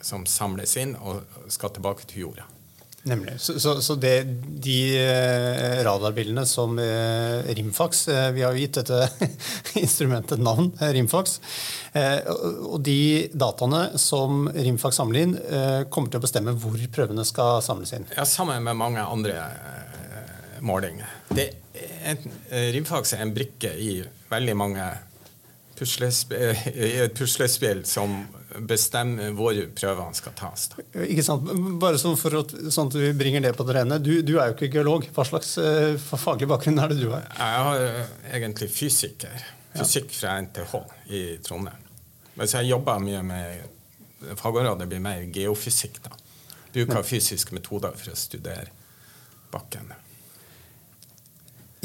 som 0.00 0.26
samles 0.28 0.76
inn 0.80 0.94
og 0.96 1.24
skal 1.52 1.72
tilbake 1.74 2.06
til 2.06 2.26
jorda. 2.26 2.46
Nemlig. 3.06 3.40
Så, 3.40 3.60
så, 3.60 3.82
så 3.82 3.94
det, 3.94 4.24
de 4.46 4.98
eh, 4.98 5.84
radarbildene 5.86 6.42
som 6.46 6.78
eh, 6.78 7.54
Rimfax 7.54 8.08
eh, 8.08 8.30
Vi 8.34 8.42
har 8.42 8.50
jo 8.54 8.58
gitt 8.64 8.80
dette 8.80 9.28
instrumentet 9.84 10.42
navn, 10.42 10.72
Rimfax. 10.80 11.38
Og 12.66 12.80
de 12.84 13.30
dataene 13.32 13.98
som 14.02 14.48
Rimfax 14.50 14.98
samler 14.98 15.22
inn, 15.22 15.36
kommer 15.88 16.10
til 16.12 16.20
å 16.20 16.24
bestemme 16.26 16.52
hvor 16.60 16.76
prøvene 16.92 17.24
skal 17.24 17.62
samles 17.64 17.94
inn? 17.96 18.04
Ja, 18.18 18.26
Sammen 18.28 18.66
med 18.66 18.76
mange 18.76 19.00
andre 19.00 19.46
målinger. 20.60 21.08
Rimfax 22.74 23.14
er 23.16 23.24
en 23.24 23.32
brikke 23.38 23.72
i 23.80 24.02
veldig 24.28 24.56
mange 24.58 24.90
et 25.76 27.16
puslespill 27.16 27.84
som 27.88 28.18
bestemmer 28.68 29.34
hvor 29.36 29.56
prøvene 29.76 30.16
skal 30.16 30.34
tas. 30.38 30.68
Da. 30.72 30.84
Ikke 31.04 31.24
sant? 31.26 31.48
Bare 31.82 32.00
sånn 32.00 32.18
for 32.20 32.38
at, 32.40 32.54
sånn 32.72 32.90
at 32.92 32.98
vi 33.00 33.10
bringer 33.18 33.44
det 33.44 33.52
på 33.58 33.66
det 33.68 33.76
rene. 33.78 33.98
Du, 34.02 34.12
du, 34.26 34.36
er 34.38 34.52
jo 34.52 34.56
ikke 34.56 34.70
geolog. 34.78 35.08
Hva 35.16 35.26
slags 35.28 35.56
uh, 35.60 35.96
faglig 35.98 36.48
bakgrunn 36.50 36.80
er 36.82 36.92
det 36.92 37.00
du 37.02 37.10
har? 37.12 37.26
Jeg 37.36 37.66
har 37.68 37.82
uh, 37.82 38.14
egentlig 38.38 38.70
fysiker. 38.72 39.44
fysikk 39.76 40.14
fra 40.16 40.38
NTH 40.44 40.78
i 41.12 41.24
Trondheim. 41.44 41.84
Mens 42.36 42.52
jeg 42.56 42.68
jobber 42.68 43.00
mye 43.00 43.22
med 43.24 43.72
Fagområdet 44.36 44.88
blir 44.88 45.00
mer 45.04 45.22
geofysikk. 45.32 46.00
da. 46.04 46.16
Bruk 46.72 46.96
av 46.96 47.06
fysiske 47.08 47.54
metoder 47.56 47.94
for 47.96 48.12
å 48.12 48.18
studere 48.18 48.72
bakken. 49.52 49.92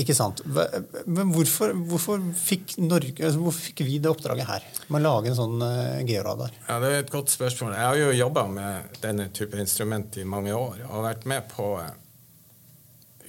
Ikke 0.02 0.16
sant. 0.18 0.42
Men 0.48 1.32
hvorfor, 1.36 1.74
hvorfor, 1.90 2.22
fikk 2.38 2.78
Norge, 2.82 3.14
altså 3.20 3.42
hvorfor 3.42 3.66
fikk 3.68 3.84
vi 3.86 4.00
det 4.02 4.10
oppdraget 4.10 4.48
her? 4.50 4.68
Med 4.88 5.02
å 5.02 5.04
lage 5.04 5.32
en 5.32 5.38
sånn 5.38 5.66
eh, 5.66 6.02
georadar? 6.08 6.54
Ja, 6.68 6.80
Det 6.82 6.92
er 6.92 7.04
et 7.04 7.14
godt 7.14 7.34
spørsmål. 7.34 7.76
Jeg 7.78 7.90
har 7.90 8.00
jo 8.00 8.14
jobba 8.16 8.46
med 8.52 9.02
denne 9.04 9.28
type 9.36 9.60
instrument 9.62 10.18
i 10.18 10.26
mange 10.26 10.56
år 10.58 10.82
og 10.88 11.06
vært 11.06 11.28
med 11.30 11.46
på 11.52 11.68
eh, 11.84 11.94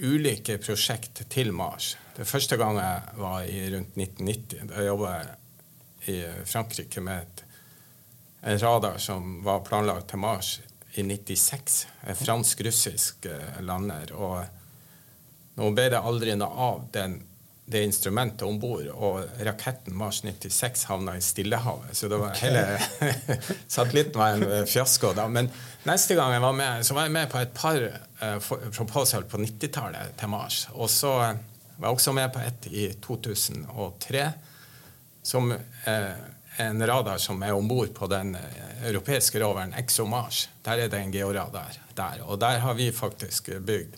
ulike 0.02 0.57
prosjekt 0.62 1.25
til 1.33 1.52
Mars. 1.57 1.97
Det 2.17 2.29
første 2.29 2.59
gang 2.61 2.81
jeg 2.81 3.21
var 3.21 3.45
i 3.45 3.62
rundt 3.75 3.97
1990. 3.99 4.67
Da 4.73 4.87
jobba 4.87 5.14
jeg 5.19 5.38
i 6.12 6.19
Frankrike 6.49 7.05
med 7.05 7.26
et, 7.26 7.45
en 8.49 8.59
radar 8.59 8.99
som 9.02 9.38
var 9.45 9.62
planlagt 9.67 10.09
til 10.11 10.23
Mars 10.23 10.57
i 10.95 11.05
96. 11.05 11.87
En 12.09 12.19
fransk-russisk 12.19 13.29
eh, 13.29 13.62
lander. 13.67 14.17
og 14.17 14.62
nå 15.59 15.71
ble 15.77 15.91
det 15.93 16.01
aldri 16.01 16.35
noe 16.39 16.67
av 16.67 16.87
den, 16.95 17.19
det 17.73 17.85
instrumentet 17.87 18.45
om 18.47 18.59
bord, 18.61 18.89
og 18.93 19.45
raketten 19.47 19.95
Mars 19.97 20.23
96 20.25 20.87
havna 20.91 21.17
i 21.17 21.23
Stillehavet. 21.25 21.95
Så 21.97 22.09
det 22.09 22.19
var 22.21 22.35
hele 22.41 22.65
satellitten 23.77 24.19
var 24.19 24.37
en 24.37 24.47
eh, 24.49 24.65
fiasko 24.69 25.13
da. 25.17 25.29
Men 25.29 25.51
neste 25.89 26.17
gang 26.19 26.35
jeg 26.35 26.45
var 26.45 26.59
med, 26.59 26.87
så 26.87 26.97
var 26.97 27.09
jeg 27.09 27.17
med 27.17 27.31
på 27.33 27.41
et 27.41 27.55
par 27.57 27.87
uh, 27.87 28.53
proposal 28.75 29.29
på 29.29 29.41
90-tallet 29.45 30.17
til 30.21 30.33
Mars. 30.33 30.67
Og 30.75 30.91
så 30.91 31.15
eh, 31.29 31.41
var 31.77 31.89
jeg 31.89 32.01
også 32.01 32.17
med 32.17 32.33
på 32.35 32.45
et 32.45 32.71
i 32.73 32.87
2003, 33.05 34.29
som 35.23 35.53
uh, 35.53 36.15
en 36.57 36.87
radar 36.87 37.19
som 37.19 37.43
er 37.43 37.53
om 37.53 37.69
bord 37.69 37.95
på 37.95 38.07
den 38.07 38.35
eh, 38.35 38.87
europeiske 38.89 39.41
roveren 39.41 39.75
ExoMars. 39.79 40.49
Der 40.63 40.85
er 40.85 40.89
det 40.89 41.01
en 41.01 41.13
georadar 41.13 41.79
der. 41.95 42.23
Og 42.27 42.41
der 42.41 42.59
har 42.59 42.75
vi 42.75 42.93
faktisk 42.93 43.51
bygd 43.61 43.97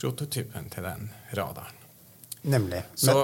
prototypen 0.00 0.70
til 0.72 0.86
den 0.86 1.10
radaren. 1.38 1.82
Nemlig. 2.46 2.82
Så, 2.94 3.16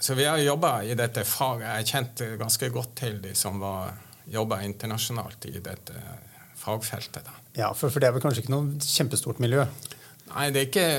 så 0.00 0.14
vi 0.16 0.24
har 0.24 0.38
jobba 0.40 0.80
i 0.82 0.94
dette 0.96 1.24
faget. 1.28 1.66
Jeg 1.80 1.90
kjente 1.92 2.30
ganske 2.40 2.70
godt 2.72 2.94
til 3.02 3.20
de 3.22 3.34
som 3.36 3.60
var 3.60 3.92
jobba 4.30 4.62
internasjonalt 4.64 5.44
i 5.50 5.58
dette 5.60 5.96
fagfeltet. 6.56 7.26
Da. 7.26 7.36
Ja, 7.58 7.72
for, 7.74 7.90
for 7.90 8.00
det 8.00 8.08
er 8.08 8.16
vel 8.16 8.24
kanskje 8.24 8.44
ikke 8.44 8.54
noe 8.54 8.78
kjempestort 8.84 9.42
miljø? 9.42 9.66
Nei, 10.30 10.50
det 10.54 10.60
er 10.60 10.66
ikke 10.68 10.90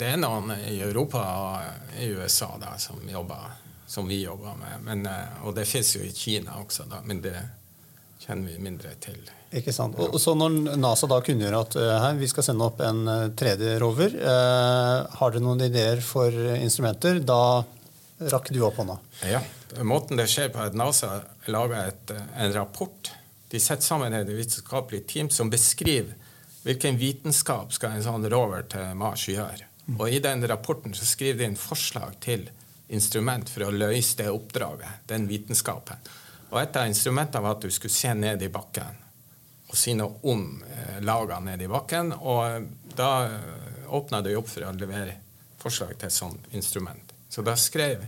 Det 0.00 0.06
er 0.08 0.16
noen 0.18 0.50
i 0.66 0.80
Europa 0.82 1.20
og 1.38 1.98
i 2.02 2.10
USA 2.16 2.50
da, 2.58 2.74
som 2.82 3.02
jobber 3.06 3.50
som 3.90 4.08
vi 4.08 4.22
jobber 4.22 4.54
med. 4.54 4.82
Men, 4.86 5.06
eh, 5.06 5.42
og 5.42 5.54
det 5.54 5.64
fins 5.66 5.96
jo 5.96 6.02
i 6.06 6.12
Kina 6.14 6.60
også, 6.62 6.84
da, 6.86 7.00
men 7.02 7.18
det 7.24 7.34
kjenner 8.20 8.52
vi 8.52 8.62
mindre 8.62 8.94
til. 9.02 9.18
Ikke 9.56 9.72
sant? 9.74 9.98
Og 9.98 10.20
så 10.22 10.36
når 10.38 10.76
NASA 10.78 11.08
da 11.10 11.18
kunngjør 11.26 11.56
at 11.58 11.76
eh, 11.80 11.94
her, 12.04 12.18
vi 12.20 12.28
skal 12.30 12.46
sende 12.46 12.68
opp 12.68 12.82
en 12.86 13.02
eh, 13.10 13.28
tredje 13.38 13.78
rover, 13.82 14.14
eh, 14.14 15.16
har 15.18 15.32
dere 15.34 15.42
noen 15.42 15.64
ideer 15.66 16.02
for 16.04 16.34
instrumenter? 16.54 17.18
Da 17.26 17.64
rakk 18.30 18.52
du 18.54 18.60
opp 18.66 18.78
hånda. 18.78 18.98
Ja, 19.26 19.40
Måten 19.82 20.18
det 20.18 20.26
skjer 20.30 20.50
på, 20.50 20.58
er 20.58 20.72
at 20.72 20.78
NASA 20.78 21.20
lager 21.50 21.88
et, 21.88 22.10
eh, 22.10 22.22
en 22.44 22.52
rapport. 22.52 23.12
De 23.50 23.60
setter 23.60 23.86
sammen 23.86 24.14
et 24.14 24.28
vitenskapelig 24.28 25.06
team 25.06 25.30
som 25.30 25.50
beskriver 25.50 26.14
hvilken 26.62 26.98
vitenskap 26.98 27.72
skal 27.72 27.96
en 27.96 28.04
sånn 28.04 28.30
rover 28.30 28.66
til 28.68 28.94
Mars 28.94 29.26
gjøre. 29.28 29.66
Og 29.96 30.08
I 30.10 30.18
den 30.22 30.44
rapporten 30.46 30.94
så 30.94 31.06
skriver 31.08 31.38
de 31.38 31.44
inn 31.50 31.56
forslag 31.56 32.18
til 32.20 32.50
instrument 32.88 33.48
for 33.48 33.66
å 33.66 33.72
løse 33.72 34.18
det 34.18 34.28
oppdraget, 34.30 35.06
den 35.06 35.26
vitenskapen. 35.30 35.96
Og 36.50 36.58
Et 36.62 36.76
av 36.76 36.86
instrumentene 36.90 37.42
var 37.44 37.56
at 37.56 37.62
du 37.62 37.70
skulle 37.70 37.94
se 37.94 38.12
ned 38.14 38.42
i 38.42 38.48
bakken 38.52 38.96
og 39.70 39.76
si 39.78 39.92
noe 39.94 40.18
om 40.26 40.62
eh, 40.66 40.96
lagene 41.06 41.52
nede 41.52 41.62
i 41.68 41.70
bakken. 41.70 42.08
Og 42.18 42.40
eh, 42.48 42.64
da 42.98 43.10
eh, 43.28 43.84
åpna 43.94 44.18
det 44.26 44.32
opp 44.38 44.48
for 44.50 44.66
å 44.66 44.72
levere 44.74 45.12
forslag 45.62 45.92
til 46.00 46.08
et 46.08 46.16
sånt 46.16 46.48
instrument. 46.58 47.12
Så 47.30 47.44
da 47.46 47.54
skrev 47.54 48.02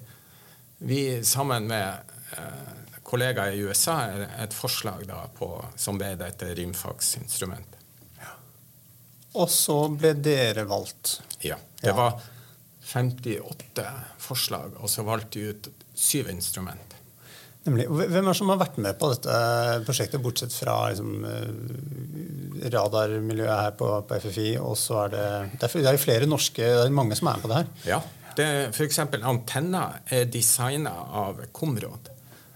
vi 0.82 1.20
sammen 1.22 1.68
med 1.70 2.14
eh, 2.34 2.72
kollegaer 3.06 3.54
i 3.54 3.62
USA 3.62 4.00
et 4.42 4.54
forslag 4.56 5.04
da 5.06 5.20
på, 5.38 5.52
som 5.78 5.98
ble 6.00 6.16
dette 6.18 6.50
Rimfax-instrumentet. 6.58 7.78
Og 9.38 9.48
så 9.48 9.76
ble 9.96 10.10
dere 10.18 10.66
valgt. 10.68 11.20
Ja. 11.46 11.56
Det 11.80 11.88
Ja. 11.88 11.94
var 11.96 12.18
58 12.84 13.86
forslag, 14.20 14.74
og 14.82 14.90
så 14.90 15.02
valgte 15.06 15.38
vi 15.38 15.46
ut 15.54 15.68
syv 15.94 16.28
instrument. 16.28 16.91
Nemlig. 17.66 17.86
Hvem 17.86 18.28
er 18.28 18.34
som 18.34 18.50
har 18.50 18.58
vært 18.58 18.78
med 18.82 18.96
på 18.98 19.12
dette 19.12 19.34
prosjektet, 19.86 20.22
bortsett 20.22 20.54
fra 20.54 20.78
liksom, 20.90 21.12
eh, 21.28 22.64
radarmiljøet 22.72 23.52
her 23.54 23.76
på, 23.78 23.90
på 24.08 24.18
FFI? 24.24 24.48
og 24.58 24.74
så 24.78 25.04
er 25.04 25.14
Det 25.14 25.28
det 25.52 25.68
er, 25.68 25.76
det 25.78 25.92
er 25.92 26.02
flere 26.02 26.26
norske, 26.26 26.62
det 26.62 26.88
er 26.88 26.94
mange 26.94 27.18
som 27.18 27.30
er 27.30 27.38
med 27.38 27.44
på 27.44 27.52
det 27.52 27.60
her. 27.60 27.70
Ja, 27.86 28.00
det, 28.36 28.48
for 28.72 28.86
eksempel 28.86 29.24
antenna 29.28 29.84
er 30.10 30.24
designa 30.24 30.94
av 31.22 31.42
Kområd 31.52 32.08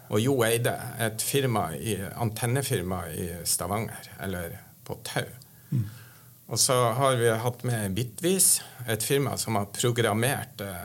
og 0.07 0.21
Jo 0.23 0.37
Eide, 0.47 0.73
et 1.03 1.23
firma 1.23 1.69
i, 1.75 1.97
antennefirma 1.99 3.01
i 3.11 3.27
Stavanger, 3.45 4.11
eller 4.23 4.55
på 4.87 4.99
Tau. 5.05 5.27
Og 6.47 6.61
så 6.63 6.77
har 6.95 7.17
vi 7.19 7.31
hatt 7.43 7.65
med 7.67 7.95
Bitvis, 7.97 8.61
et 8.87 9.03
firma 9.03 9.35
som 9.37 9.59
har 9.59 9.67
programmert 9.75 10.63
eh, 10.63 10.77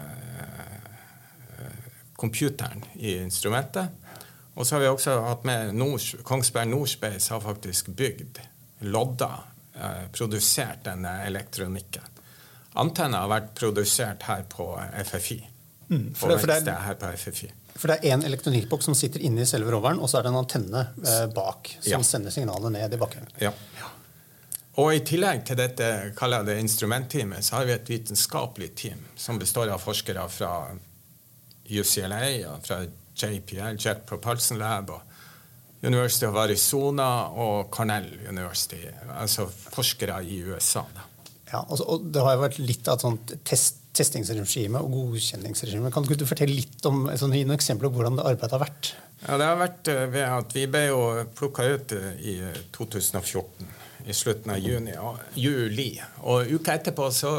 eh, 1.60 1.84
computeren 2.18 2.82
i 2.98 3.20
instrumentet. 3.22 3.94
Og 4.55 4.67
så 4.67 4.75
har 4.75 4.81
vi 4.84 4.88
også 4.91 5.13
hatt 5.25 5.46
med 5.48 5.75
Nors, 5.75 6.15
Kongsberg 6.27 6.67
Norspace 6.67 7.31
har 7.31 7.39
faktisk 7.43 7.88
bygd, 7.96 8.39
lodda, 8.81 9.29
eh, 9.75 10.08
produsert 10.12 10.84
denne 10.84 11.22
elektronikken. 11.25 12.03
Antenna 12.75 13.24
har 13.24 13.31
vært 13.31 13.53
produsert 13.55 14.24
her 14.27 14.43
på 14.50 14.67
FFI. 15.05 15.48
Mm, 15.89 16.13
for 16.15 16.29
det- 16.29 16.39
for 16.39 16.48
det 16.48 16.67
er- 16.67 16.81
her 16.86 16.96
på 16.96 17.05
FFI. 17.17 17.51
For 17.75 17.88
det 17.88 18.00
er 18.03 18.17
én 18.17 18.24
elektronikkboks 18.24 18.84
som 18.84 18.96
sitter 18.96 19.20
inni 19.20 19.46
selve 19.46 19.72
roveren, 19.72 20.00
og 20.00 20.10
så 20.10 20.20
er 20.20 20.24
det 20.24 20.31
en 20.31 20.46
antenne 20.46 20.88
eh, 21.08 21.25
bak 21.27 21.75
som 21.81 21.91
Ja. 21.91 22.01
sender 22.01 22.31
signalet 22.31 22.72
ned 22.72 22.93
i 22.93 22.98
bakken. 22.98 23.27
Ja. 23.39 23.51
Og 24.77 24.93
i 24.93 25.00
tillegg 25.00 25.46
til 25.46 25.55
dette 25.58 26.13
kaller 26.15 26.38
jeg 26.38 26.46
det 26.46 26.60
instrumentteamet, 26.60 27.43
så 27.43 27.51
har 27.51 27.65
vi 27.65 27.72
et 27.72 27.89
vitenskapelig 27.89 28.75
team 28.75 29.05
som 29.15 29.39
består 29.39 29.70
av 29.70 29.81
forskere 29.81 30.29
fra 30.29 30.67
UCLA 31.70 32.46
og 32.48 32.63
fra 32.65 32.86
JPL, 33.15 33.77
Jet 33.77 34.06
Propulsion 34.08 34.60
Lab, 34.62 34.89
og 34.89 35.01
University 35.82 36.27
of 36.27 36.38
Arizona 36.38 37.08
og 37.34 37.72
Cornell 37.74 38.10
University, 38.30 38.84
altså 39.18 39.48
forskere 39.50 40.20
i 40.24 40.44
USA. 40.46 40.84
Da. 40.94 41.08
Ja, 41.51 41.63
altså, 41.68 41.84
og 41.84 42.12
Det 42.13 42.24
har 42.24 42.38
jo 42.38 42.44
vært 42.46 42.60
litt 42.62 42.88
av 42.88 43.00
et 43.00 43.06
sånt 43.06 43.34
test, 43.48 43.82
testingsregime 43.98 44.80
og 44.80 44.94
godkjenningsregime. 44.94 45.91
Kan 45.91 46.06
du 46.08 46.25
fortelle 46.27 46.56
litt 46.56 46.86
om 46.88 47.10
sånn, 47.10 47.34
gi 47.36 47.44
noen 47.44 47.58
eksempler 47.58 47.91
på 47.91 48.00
hvordan 48.00 48.20
det 48.20 48.27
arbeidet 48.30 48.56
har 48.56 48.63
vært? 48.63 48.94
Ja, 49.25 49.38
det 49.38 49.50
har 49.50 49.60
vært 49.60 49.91
eh, 49.91 50.06
ved 50.13 50.27
at 50.27 50.56
vi 50.56 50.65
ble 50.72 50.84
jo 50.88 51.01
plukka 51.38 51.68
ut 51.74 51.96
eh, 51.98 52.12
i 52.24 52.36
2014, 52.77 53.74
i 54.06 54.15
slutten 54.18 54.53
av 54.53 54.62
juni, 54.63 54.96
og, 54.98 55.20
juli. 55.38 55.91
Og 56.24 56.53
uka 56.56 56.77
etterpå 56.77 57.10
så 57.13 57.34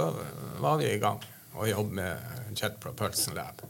var 0.63 0.83
vi 0.83 0.93
i 0.93 1.01
gang 1.03 1.23
og 1.57 1.69
jobbet 1.69 1.97
med 1.99 2.59
Jet 2.59 2.79
Propulsion 2.83 3.35
Lab. 3.39 3.65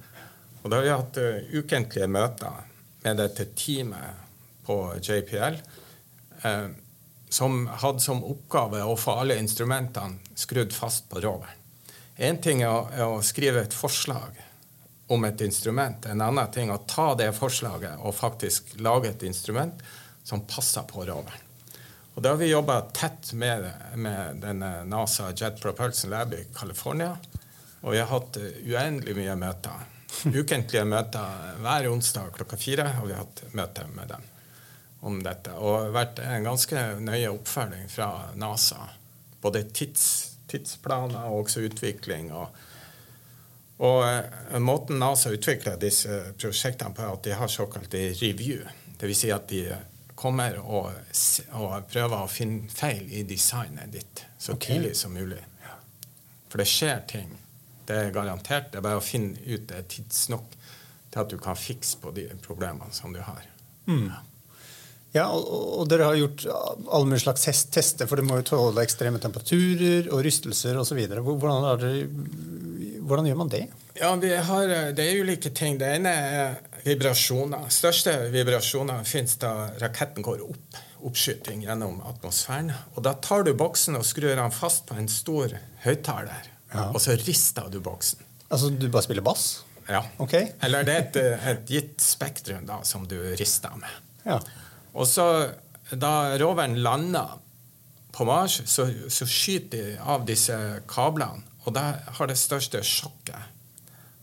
Og 0.63 0.71
da 0.71 0.79
har 0.79 0.87
vi 0.87 0.93
hatt 0.95 1.19
uh, 1.19 1.57
ukentlige 1.59 2.09
møter 2.11 2.63
med 3.03 3.19
dette 3.19 3.49
teamet 3.59 4.23
på 4.67 4.77
JPL, 5.03 5.59
uh, 6.47 6.69
som 7.33 7.67
hadde 7.67 8.05
som 8.05 8.23
oppgave 8.29 8.83
å 8.85 8.97
få 9.01 9.19
alle 9.23 9.39
instrumentene 9.41 10.37
skrudd 10.39 10.75
fast 10.77 11.09
på 11.11 11.23
roveren. 11.25 11.59
Én 12.23 12.39
ting 12.45 12.61
er 12.63 12.71
å, 12.71 12.83
er 12.93 13.09
å 13.09 13.23
skrive 13.25 13.65
et 13.65 13.75
forslag 13.75 14.37
om 15.13 15.25
et 15.25 15.41
instrument. 15.41 16.07
En 16.07 16.21
annen 16.21 16.51
ting 16.53 16.71
er 16.71 16.79
å 16.79 16.85
ta 16.89 17.13
det 17.19 17.33
forslaget 17.37 18.05
og 18.05 18.15
faktisk 18.17 18.77
lage 18.85 19.11
et 19.11 19.25
instrument 19.27 19.81
som 20.25 20.45
passer 20.47 20.85
på 20.89 21.05
roveren. 21.09 21.49
Og 22.15 22.23
Da 22.23 22.35
har 22.35 22.37
vi 22.37 22.51
jobba 22.51 22.81
tett 22.93 23.33
med, 23.33 23.65
med 23.97 24.43
denne 24.45 24.85
NASA 24.85 25.31
Jet 25.33 25.61
Propulsion 25.61 26.13
Lab 26.13 26.35
i 26.37 26.45
California. 26.55 27.17
Og 27.83 27.95
vi 27.95 28.03
har 28.03 28.11
hatt 28.11 28.37
eh, 28.37 28.61
uendelig 28.69 29.17
mye 29.17 29.37
møter. 29.41 29.87
Ukentlige 30.27 30.85
møter 30.85 31.57
hver 31.63 31.89
onsdag 31.91 32.35
klokka 32.37 32.59
fire 32.61 32.89
har 32.97 33.07
vi 33.09 33.17
hatt 33.17 33.45
møte 33.57 33.87
med 33.95 34.13
dem 34.13 34.27
om 35.03 35.23
dette. 35.25 35.55
Og 35.59 35.87
det 35.87 35.95
vært 35.97 36.21
en 36.23 36.47
ganske 36.47 36.83
nøye 37.03 37.31
oppfølging 37.33 37.89
fra 37.91 38.11
NASA. 38.39 38.85
Både 39.43 39.65
tids, 39.75 40.05
tidsplaner 40.51 41.27
og 41.31 41.47
også 41.47 41.65
utvikling. 41.67 42.31
og 42.33 42.53
og 43.83 44.05
eh, 44.07 44.59
Måten 44.63 45.01
NASA 45.03 45.33
utvikler 45.35 45.81
disse 45.81 46.21
prosjektene 46.39 46.95
på, 46.95 47.03
er 47.03 47.17
at 47.17 47.25
de 47.27 47.33
har 47.35 47.51
såkalte 47.51 48.03
review. 48.21 48.61
Dvs. 49.01 49.23
Si 49.25 49.33
at 49.35 49.49
de 49.51 49.65
kommer 50.15 50.61
og, 50.61 50.93
og 51.59 51.73
prøver 51.91 52.21
å 52.21 52.31
finne 52.31 52.71
feil 52.71 53.09
i 53.11 53.25
designet 53.27 53.91
ditt 53.91 54.23
så 54.39 54.55
okay. 54.55 54.77
tidlig 54.77 54.95
som 55.01 55.17
mulig. 55.17 55.41
For 56.53 56.63
det 56.63 56.69
skjer 56.69 57.03
ting. 57.11 57.31
Det 57.93 58.01
er 58.07 58.13
garantert. 58.17 58.71
Det 58.73 58.81
er 58.81 58.85
bare 58.89 59.01
å 59.01 59.05
finne 59.05 59.37
ut 59.45 59.69
det 59.69 59.85
tidsnok 59.93 60.57
til 61.13 61.21
at 61.21 61.29
du 61.33 61.37
kan 61.45 61.59
fikse 61.61 61.99
på 62.01 62.11
de 62.17 62.25
problemene 62.41 62.89
som 62.97 63.13
du 63.13 63.21
har. 63.21 63.45
Ja, 65.13 65.27
og, 65.29 65.45
og 65.83 65.89
dere 65.93 66.07
har 66.09 66.17
gjort 66.17 66.47
alle 66.49 67.05
mulige 67.05 67.27
slags 67.27 67.43
test, 67.45 67.69
tester, 67.75 68.09
for 68.09 68.17
det 68.17 68.25
må 68.25 68.39
jo 68.41 68.47
tåle 68.49 68.81
ekstreme 68.81 69.21
temperaturer 69.21 70.07
og 70.09 70.23
rystelser 70.25 70.79
osv. 70.81 71.03
Hvordan, 71.13 71.67
dere- 71.83 73.03
hvordan 73.05 73.29
gjør 73.29 73.41
man 73.43 73.51
det? 73.53 73.67
Ja, 74.01 74.15
vi 74.17 74.31
har, 74.33 74.73
Det 74.97 75.05
er 75.05 75.21
ulike 75.21 75.53
ting. 75.53 75.77
Det 75.83 75.91
ene 75.99 76.15
er 76.17 76.55
vibrasjoner. 76.87 77.69
Største 77.69 78.15
vibrasjoner 78.33 79.05
finnes 79.05 79.37
da 79.43 79.53
raketten 79.83 80.25
går 80.25 80.41
opp. 80.49 80.81
Oppskyting 81.05 81.67
gjennom 81.67 82.01
atmosfæren. 82.09 82.73
Og 82.97 83.03
Da 83.05 83.13
tar 83.21 83.45
du 83.45 83.53
boksen 83.59 83.99
og 84.01 84.07
skrur 84.09 84.33
den 84.39 84.55
fast 84.55 84.87
på 84.89 84.97
en 84.97 85.11
stor 85.13 85.53
høyttaler. 85.85 86.49
Ja. 86.73 86.89
Og 86.91 87.01
så 87.05 87.17
rister 87.21 87.69
du 87.73 87.81
boksen. 87.85 88.25
Altså, 88.53 88.71
du 88.71 88.89
bare 88.89 89.05
spiller 89.05 89.25
bass? 89.25 89.63
Ja. 89.89 90.03
Okay. 90.23 90.53
Eller 90.63 90.87
det 90.87 90.95
er 90.95 91.07
et, 91.07 91.21
et 91.53 91.71
gitt 91.71 92.03
spektrum 92.05 92.67
da, 92.69 92.81
som 92.87 93.07
du 93.09 93.17
rister 93.39 93.75
med. 93.81 94.03
Ja. 94.27 94.39
Og 94.93 95.09
så, 95.09 95.27
da 95.93 96.37
roveren 96.41 96.79
lander 96.85 97.39
på 98.13 98.27
Mars, 98.29 98.61
så, 98.69 98.87
så 99.09 99.27
skyter 99.29 99.79
de 99.95 99.97
av 99.99 100.27
disse 100.29 100.57
kablene, 100.91 101.43
og 101.65 101.75
det 101.77 101.85
har 102.19 102.29
det 102.29 102.37
største 102.39 102.83
sjokket. 102.85 103.51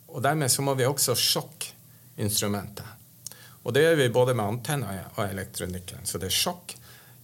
Og 0.09 0.21
dermed 0.25 0.51
så 0.51 0.63
må 0.65 0.75
vi 0.77 0.87
også 0.87 1.15
sjokke 1.17 1.73
instrumentet. 2.19 2.85
Og 3.63 3.73
det 3.75 3.83
gjør 3.83 3.97
vi 3.99 4.11
både 4.13 4.35
med 4.37 4.45
antenner 4.45 5.09
og 5.15 5.23
elektronikken, 5.25 6.05
så 6.07 6.21
det 6.21 6.29
er 6.29 6.37
sjokk. 6.37 6.75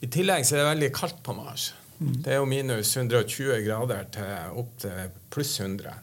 I 0.03 0.10
tillegg 0.12 0.46
så 0.46 0.58
er 0.58 0.62
det 0.62 0.72
veldig 0.74 0.91
kaldt 0.96 1.22
på 1.25 1.36
Mars. 1.38 1.70
Det 1.99 2.33
er 2.33 2.41
jo 2.41 2.47
minus 2.49 2.91
120 2.97 3.61
grader 3.65 4.07
til 4.11 4.59
opp 4.61 4.73
til 4.83 5.13
pluss 5.31 5.59
100. 5.59 5.93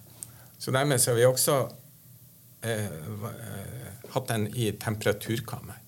Så 0.58 0.72
dermed 0.72 1.00
så 1.02 1.12
har 1.12 1.18
vi 1.18 1.26
også 1.26 1.56
eh, 2.64 2.86
eh, 2.86 3.88
hatt 4.14 4.28
den 4.30 4.46
i 4.54 4.70
temperaturkammer. 4.72 5.80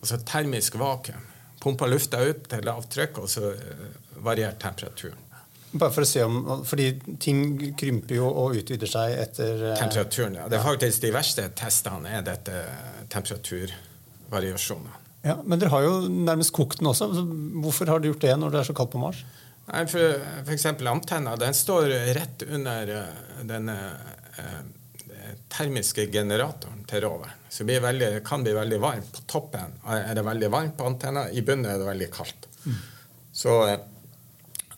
Altså 0.00 0.18
termisk 0.26 0.78
vakuum. 0.80 1.30
Pumpa 1.62 1.86
lufta 1.88 2.20
ut 2.24 2.48
til 2.50 2.64
lavt 2.66 2.90
trykk, 2.92 3.22
og 3.22 3.30
så 3.30 3.52
eh, 3.52 4.50
temperaturen. 4.60 5.20
Bare 5.74 5.90
for 5.90 6.04
å 6.04 6.06
se 6.06 6.22
om, 6.22 6.36
Fordi 6.66 6.84
ting 7.20 7.72
krymper 7.78 8.14
jo 8.20 8.28
og 8.28 8.54
utvider 8.60 8.90
seg 8.90 9.16
etter 9.18 9.64
eh, 9.72 9.78
Temperaturen, 9.80 10.36
ja. 10.38 10.48
Det 10.48 10.60
er 10.60 10.66
faktisk 10.66 11.02
De 11.02 11.10
verste 11.14 11.48
testene 11.58 12.12
er 12.14 12.26
dette 12.26 12.60
temperaturvariasjonene. 13.10 15.00
Ja, 15.24 15.38
Men 15.42 15.58
dere 15.58 15.72
har 15.72 15.82
jo 15.86 15.94
nærmest 16.04 16.52
kokt 16.54 16.78
den 16.82 16.90
også. 16.90 17.08
Hvorfor 17.64 17.88
har 17.90 18.02
dere 18.02 18.12
gjort 18.12 18.26
det 18.26 18.36
når 18.38 18.52
det 18.52 18.60
er 18.60 18.68
så 18.68 18.76
kaldt 18.76 18.92
på 18.92 19.00
Mars? 19.02 19.24
Nei, 19.66 19.86
for, 19.88 20.18
for 20.44 20.52
eksempel 20.52 20.88
antenna, 20.90 21.36
den 21.40 21.54
står 21.56 21.88
rett 22.16 22.42
under 22.48 22.86
den 22.86 23.48
denne 23.48 23.76
eh, 24.36 24.60
termiske 25.48 26.06
generatoren 26.12 26.84
til 26.88 27.04
roveren. 27.04 27.40
Så 27.48 27.62
det 27.62 27.70
blir 27.70 27.84
veldig, 27.84 28.10
kan 28.26 28.44
bli 28.44 28.52
veldig 28.52 28.80
varmt. 28.82 29.12
På 29.12 29.24
toppen 29.30 29.78
er 29.88 30.14
det 30.16 30.24
veldig 30.26 30.50
varmt 30.52 30.76
på 30.78 30.88
antenna, 30.88 31.28
i 31.30 31.42
bunnen 31.42 31.70
er 31.70 31.78
det 31.80 31.88
veldig 31.88 32.10
kaldt. 32.12 32.48
Så, 33.32 33.54
eh, 33.68 33.80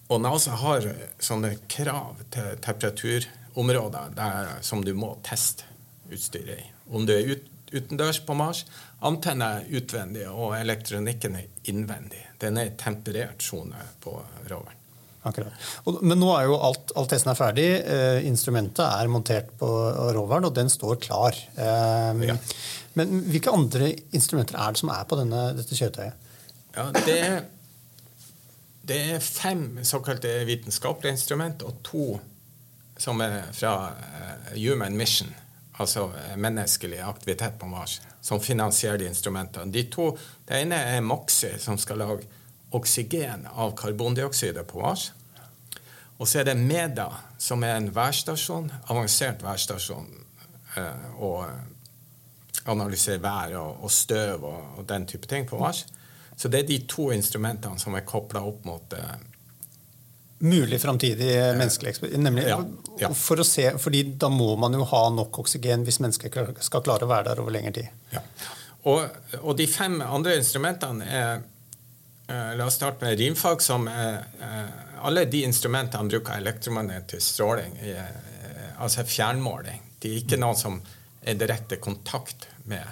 og 0.07 0.23
NASA 0.23 0.55
har 0.61 0.87
sånne 1.19 1.57
krav 1.69 2.23
til 2.31 2.61
temperaturområder 2.63 4.15
der, 4.15 4.53
som 4.63 4.85
du 4.85 4.93
må 4.95 5.17
teste 5.27 5.67
utstyret 6.13 6.61
i. 6.61 6.67
Om 6.95 7.09
du 7.09 7.17
er 7.17 7.33
ut, 7.33 7.49
utendørs 7.73 8.21
på 8.23 8.37
Mars, 8.39 8.63
antenna 9.03 9.57
er 9.59 9.81
utvendig, 9.81 10.29
og 10.31 10.55
elektronikken 10.61 11.41
er 11.41 11.51
innvendig. 11.73 12.23
Den 12.39 12.61
er 12.61 12.71
i 12.71 12.77
temperert 12.79 13.43
sone 13.43 13.89
på 14.01 14.15
roveren. 14.47 14.76
Akkurat. 15.27 15.67
Og, 15.85 15.99
men 16.07 16.21
nå 16.23 16.31
er 16.37 16.47
jo 16.47 16.59
alt, 16.69 16.93
alt 16.97 17.11
testen 17.11 17.33
er 17.33 17.39
ferdig. 17.39 17.67
Eh, 17.83 18.21
instrumentet 18.29 18.85
er 18.87 19.11
montert 19.11 19.51
på 19.59 19.69
roveren, 20.15 20.47
og 20.47 20.55
den 20.57 20.71
står 20.73 21.01
klar. 21.03 21.37
Eh, 21.57 22.27
Ja. 22.31 22.39
Men 22.97 23.19
hvilke 23.29 23.53
andre 23.53 23.91
instrumenter 24.17 24.57
er 24.57 24.73
det 24.73 24.81
som 24.81 24.89
er 24.89 25.03
på 25.05 25.19
denne, 25.19 25.41
dette 25.59 25.77
kjøretøyet? 25.77 26.15
Ja, 26.77 26.87
det, 27.05 27.19
det 28.89 29.01
er 29.17 29.21
fem 29.21 29.83
såkalte 29.85 30.31
vitenskapelige 30.49 31.13
instrument 31.13 31.65
og 31.69 31.83
to 31.85 32.07
som 32.97 33.21
er 33.21 33.43
fra 33.53 33.75
uh, 33.93 34.55
Human 34.57 34.97
Mission, 34.97 35.29
altså 35.77 36.07
eh, 36.17 36.37
menneskelig 36.41 37.03
aktivitet 37.05 37.59
på 37.61 37.69
Mars, 37.69 37.99
som 38.25 38.41
finansierer 38.41 39.03
de 39.03 39.11
instrumentene. 39.11 39.69
De 39.73 39.83
to, 39.93 40.15
Det 40.49 40.63
ene 40.63 40.79
er 40.97 41.05
Moxie, 41.05 41.59
som 41.61 41.77
skal 41.77 42.01
lage 42.01 42.25
oksygen 42.71 43.47
av 43.53 43.77
karbondioksidet 43.79 44.67
på 44.67 44.81
Mars. 44.83 45.11
Og 46.17 46.29
så 46.29 46.41
er 46.41 46.49
det 46.49 46.57
MEDA, 46.57 47.11
som 47.39 47.65
er 47.65 47.77
en 47.77 47.91
værstasjon, 47.95 48.71
avansert 48.89 49.45
værstasjon, 49.45 50.09
eh, 50.77 51.07
og 51.21 51.45
analyserer 52.67 53.21
vær 53.23 53.55
og, 53.61 53.91
støv 53.93 54.45
og, 54.49 54.83
den 54.89 55.07
type 55.07 55.29
ting 55.29 55.47
på 55.49 55.61
Mars. 55.61 55.85
Så 56.37 56.49
det 56.53 56.65
er 56.65 56.69
de 56.69 56.83
to 56.89 57.11
instrumentene 57.15 57.79
som 57.81 57.95
er 57.97 58.05
kobla 58.09 58.43
opp 58.45 58.65
mot 58.69 58.97
eh, 58.97 59.17
Mulig 60.39 60.77
framtidig 60.83 61.31
menneskelig 61.57 61.95
eksperiment. 61.95 62.23
Nemlig 62.23 62.43
Ja, 62.45 62.59
ja. 63.01 63.09
for 63.17 63.41
å 63.41 63.45
se, 63.45 63.71
fordi 63.81 64.03
da 64.21 64.29
må 64.29 64.51
man 64.61 64.75
jo 64.77 64.85
ha 64.85 65.07
nok 65.09 65.39
oksygen 65.41 65.87
hvis 65.87 65.97
mennesker 66.05 66.51
skal 66.61 66.83
klare 66.85 67.07
å 67.07 67.09
være 67.09 67.31
der 67.31 67.41
over 67.41 67.55
lengre 67.55 67.73
tid. 67.79 68.03
Ja. 68.13 68.21
Og, 68.85 69.17
og 69.41 69.57
de 69.57 69.65
fem 69.67 69.97
andre 70.05 70.37
instrumentene 70.37 71.09
er 71.09 71.31
eh, 71.39 71.47
La 72.27 72.67
oss 72.67 72.75
starte 72.75 73.05
med 73.05 73.19
rimfag, 73.19 73.63
som 73.63 73.89
eh, 73.89 74.17
Alle 75.03 75.25
de 75.31 75.45
instrumentene 75.47 76.09
bruker 76.11 76.35
elektromagnetisk 76.41 77.23
stråling, 77.35 77.77
eh, 77.79 78.81
altså 78.83 79.05
fjernmåling. 79.07 79.83
De 80.03 80.11
er 80.11 80.23
ikke 80.25 80.39
noen 80.41 80.59
som 80.59 80.81
er 81.23 81.39
direkte 81.39 81.79
kontakt 81.83 82.49
med, 82.65 82.83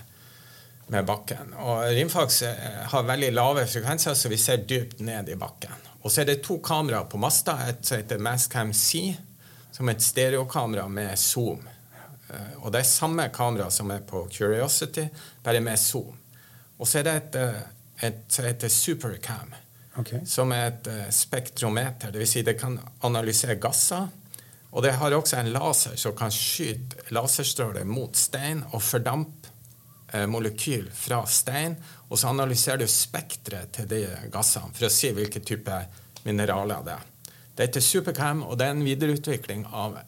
med 0.86 1.06
bakken. 1.08 1.50
Og 1.58 1.82
rimfags 1.96 2.42
eh, 2.46 2.84
har 2.92 3.08
veldig 3.08 3.32
lave 3.34 3.66
frekvenser, 3.66 4.14
så 4.14 4.30
vi 4.30 4.38
ser 4.38 4.62
dypt 4.70 5.02
ned 5.02 5.28
i 5.34 5.38
bakken. 5.40 5.74
Og 6.04 6.12
så 6.12 6.22
er 6.22 6.30
det 6.30 6.42
to 6.44 6.60
kameraer 6.62 7.08
på 7.10 7.18
masta. 7.18 7.56
Et 7.66 7.82
som 7.82 7.98
heter 7.98 8.22
Mascam 8.22 8.72
C, 8.76 9.16
som 9.72 9.88
er 9.88 9.96
et 9.96 10.04
stereokamera 10.04 10.86
med 10.88 11.18
zoom. 11.18 11.64
Eh, 12.30 12.58
Og 12.62 12.70
det 12.72 12.84
er 12.84 12.90
samme 12.94 13.30
kamera 13.34 13.70
som 13.70 13.90
er 13.90 14.04
på 14.06 14.28
Curiosity, 14.30 15.08
bare 15.42 15.60
med 15.64 15.80
zoom. 15.80 16.14
Og 16.78 16.86
så 16.86 17.00
er 17.00 17.08
det 17.08 17.16
et, 17.22 17.34
eh, 17.42 17.62
et 18.04 18.38
heter 18.46 18.68
Supercam, 18.72 19.54
okay. 19.96 20.20
som 20.26 20.52
er 20.52 20.66
et 20.70 20.90
eh, 20.90 21.08
spektrometer. 21.14 22.12
Dvs. 22.14 22.30
Si 22.30 22.44
det 22.46 22.58
kan 22.60 22.78
analysere 23.06 23.58
gasser. 23.60 24.08
Og 24.74 24.82
det 24.82 24.96
har 24.98 25.14
også 25.14 25.38
en 25.38 25.52
laser 25.54 25.96
som 26.00 26.16
kan 26.18 26.32
skyte 26.34 27.12
laserstråler 27.14 27.86
mot 27.86 28.16
stein 28.18 28.64
og 28.72 28.82
fordampe 28.82 29.52
eh, 30.12 30.26
molekyl 30.26 30.88
fra 30.90 31.22
stein. 31.30 31.76
Og 32.08 32.18
så 32.18 32.32
analyserer 32.32 32.82
du 32.82 32.88
spekteret 32.90 33.72
til 33.76 33.90
de 33.90 34.02
gassene 34.34 34.74
for 34.74 34.88
å 34.88 34.92
si 34.92 35.12
hvilke 35.14 35.44
type 35.46 35.78
mineraler 36.24 36.82
det 36.86 36.96
er. 36.96 37.10
Det 37.54 37.68
heter 37.68 37.84
Supercam, 37.86 38.42
og 38.42 38.58
det 38.58 38.66
er 38.66 38.74
en 38.74 38.82
videreutvikling 38.82 39.68
av 39.70 40.00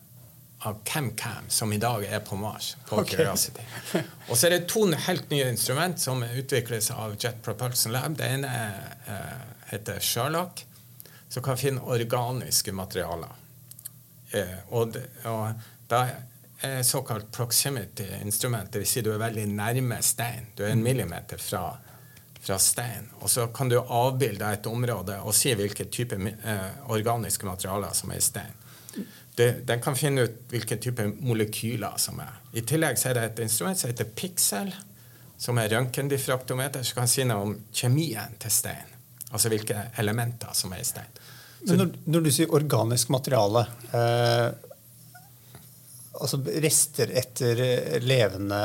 av 0.59 0.79
CamCam, 0.85 1.49
som 1.49 1.73
i 1.73 1.79
dag 1.79 2.05
er 2.05 2.21
på 2.21 2.37
Mars. 2.37 2.77
på 2.89 2.97
okay. 2.97 3.17
Curiosity. 3.17 3.63
Og 4.29 4.37
så 4.37 4.47
er 4.47 4.57
det 4.57 4.69
to 4.69 4.87
helt 4.89 5.31
nye 5.31 5.49
instrument 5.53 6.01
som 6.01 6.23
utvikles 6.23 6.91
av 6.91 7.17
Jet 7.21 7.43
Propulsion 7.43 7.93
Lab. 7.93 8.17
Det 8.17 8.29
ene 8.39 8.53
eh, 9.07 9.43
heter 9.71 10.01
Sherlock, 10.01 10.65
som 11.29 11.43
kan 11.43 11.61
finne 11.61 11.85
organiske 11.85 12.73
materialer. 12.73 13.37
Eh, 14.33 14.57
og, 14.71 14.97
og 15.29 15.69
da 15.91 16.07
er 16.65 16.83
såkalt 16.83 17.29
proximity-instrument, 17.37 18.73
dvs. 18.73 18.91
Si 18.91 19.05
du 19.05 19.13
er 19.13 19.21
veldig 19.21 19.47
nærme 19.53 20.01
stein. 20.03 20.49
Du 20.57 20.65
er 20.65 20.73
en 20.73 20.83
millimeter 20.83 21.39
fra, 21.39 21.67
fra 22.41 22.59
stein. 22.59 23.11
Og 23.21 23.31
så 23.31 23.51
kan 23.55 23.69
du 23.69 23.77
avbilde 23.79 24.55
et 24.57 24.67
område 24.67 25.21
og 25.21 25.37
si 25.37 25.53
hvilke 25.55 25.91
typer 25.93 26.31
eh, 26.33 26.71
organiske 26.97 27.47
materialer 27.47 27.93
som 27.95 28.15
er 28.15 28.25
i 28.25 28.25
stein. 28.25 28.63
Det, 29.37 29.67
den 29.69 29.81
kan 29.85 29.97
finne 29.99 30.25
ut 30.25 30.37
hvilke 30.49 30.79
typer 30.81 31.11
molekyler 31.13 31.99
som 32.01 32.21
er. 32.25 32.39
I 32.57 32.63
tillegg 32.65 32.97
så 32.97 33.11
er 33.11 33.19
det 33.19 33.25
et 33.31 33.43
instrument 33.45 33.77
som 33.77 33.91
heter 33.91 34.09
Pixel, 34.17 34.71
som 35.37 35.59
er 35.61 35.69
røntgendifraktometer, 35.75 36.85
som 36.87 37.03
kan 37.03 37.11
si 37.11 37.27
noe 37.29 37.45
om 37.45 37.57
kjemien 37.69 38.39
til 38.41 38.55
stein. 38.55 38.95
Altså 39.29 39.53
hvilke 39.53 39.91
elementer 40.01 40.55
som 40.57 40.73
er 40.73 40.81
i 40.81 40.89
stein. 40.89 41.21
Men 41.67 41.83
når, 41.83 41.93
når 42.07 42.25
du 42.25 42.31
sier 42.33 42.55
organisk 42.55 43.11
materiale 43.11 43.67
eh, 43.97 44.49
Altså 46.17 46.39
rester 46.65 47.11
etter 47.21 47.59
levende 48.01 48.59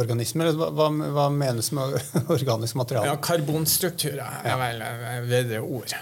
organismer? 0.00 0.48
Hva, 0.58 0.72
hva, 0.74 0.88
hva 1.14 1.26
menes 1.30 1.68
med 1.76 1.94
organisk 2.36 2.74
materiale? 2.80 3.12
Ja, 3.12 3.20
karbonstrukturer 3.22 4.40
er 4.42 4.58
vel 4.58 4.82
et 4.82 5.28
bedre 5.30 5.60
ord. 5.62 5.94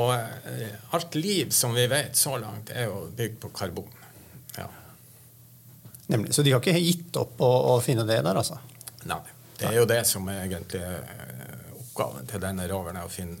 Og 0.00 0.10
eh, 0.14 0.74
alt 0.96 1.14
liv 1.14 1.52
som 1.54 1.74
vi 1.74 1.86
vet 1.90 2.16
så 2.18 2.36
langt, 2.40 2.70
er 2.74 2.88
jo 2.88 3.04
bygd 3.16 3.38
på 3.42 3.50
karbon. 3.54 3.90
Ja. 4.56 4.68
Nemlig. 6.06 6.34
Så 6.34 6.42
de 6.42 6.52
har 6.52 6.62
ikke 6.62 6.78
gitt 6.82 7.16
opp 7.20 7.40
å, 7.44 7.50
å 7.74 7.80
finne 7.84 8.06
det 8.08 8.20
der, 8.26 8.34
altså? 8.34 8.58
Nei. 9.08 9.22
Det 9.54 9.68
er 9.70 9.78
jo 9.78 9.86
det 9.86 10.00
som 10.08 10.26
er 10.28 10.42
egentlig 10.44 10.82
eh, 10.82 11.68
oppgaven 11.78 12.26
til 12.30 12.42
denne 12.42 12.66
roveren, 12.70 12.98
er 12.98 13.06
å 13.06 13.12
finne 13.12 13.38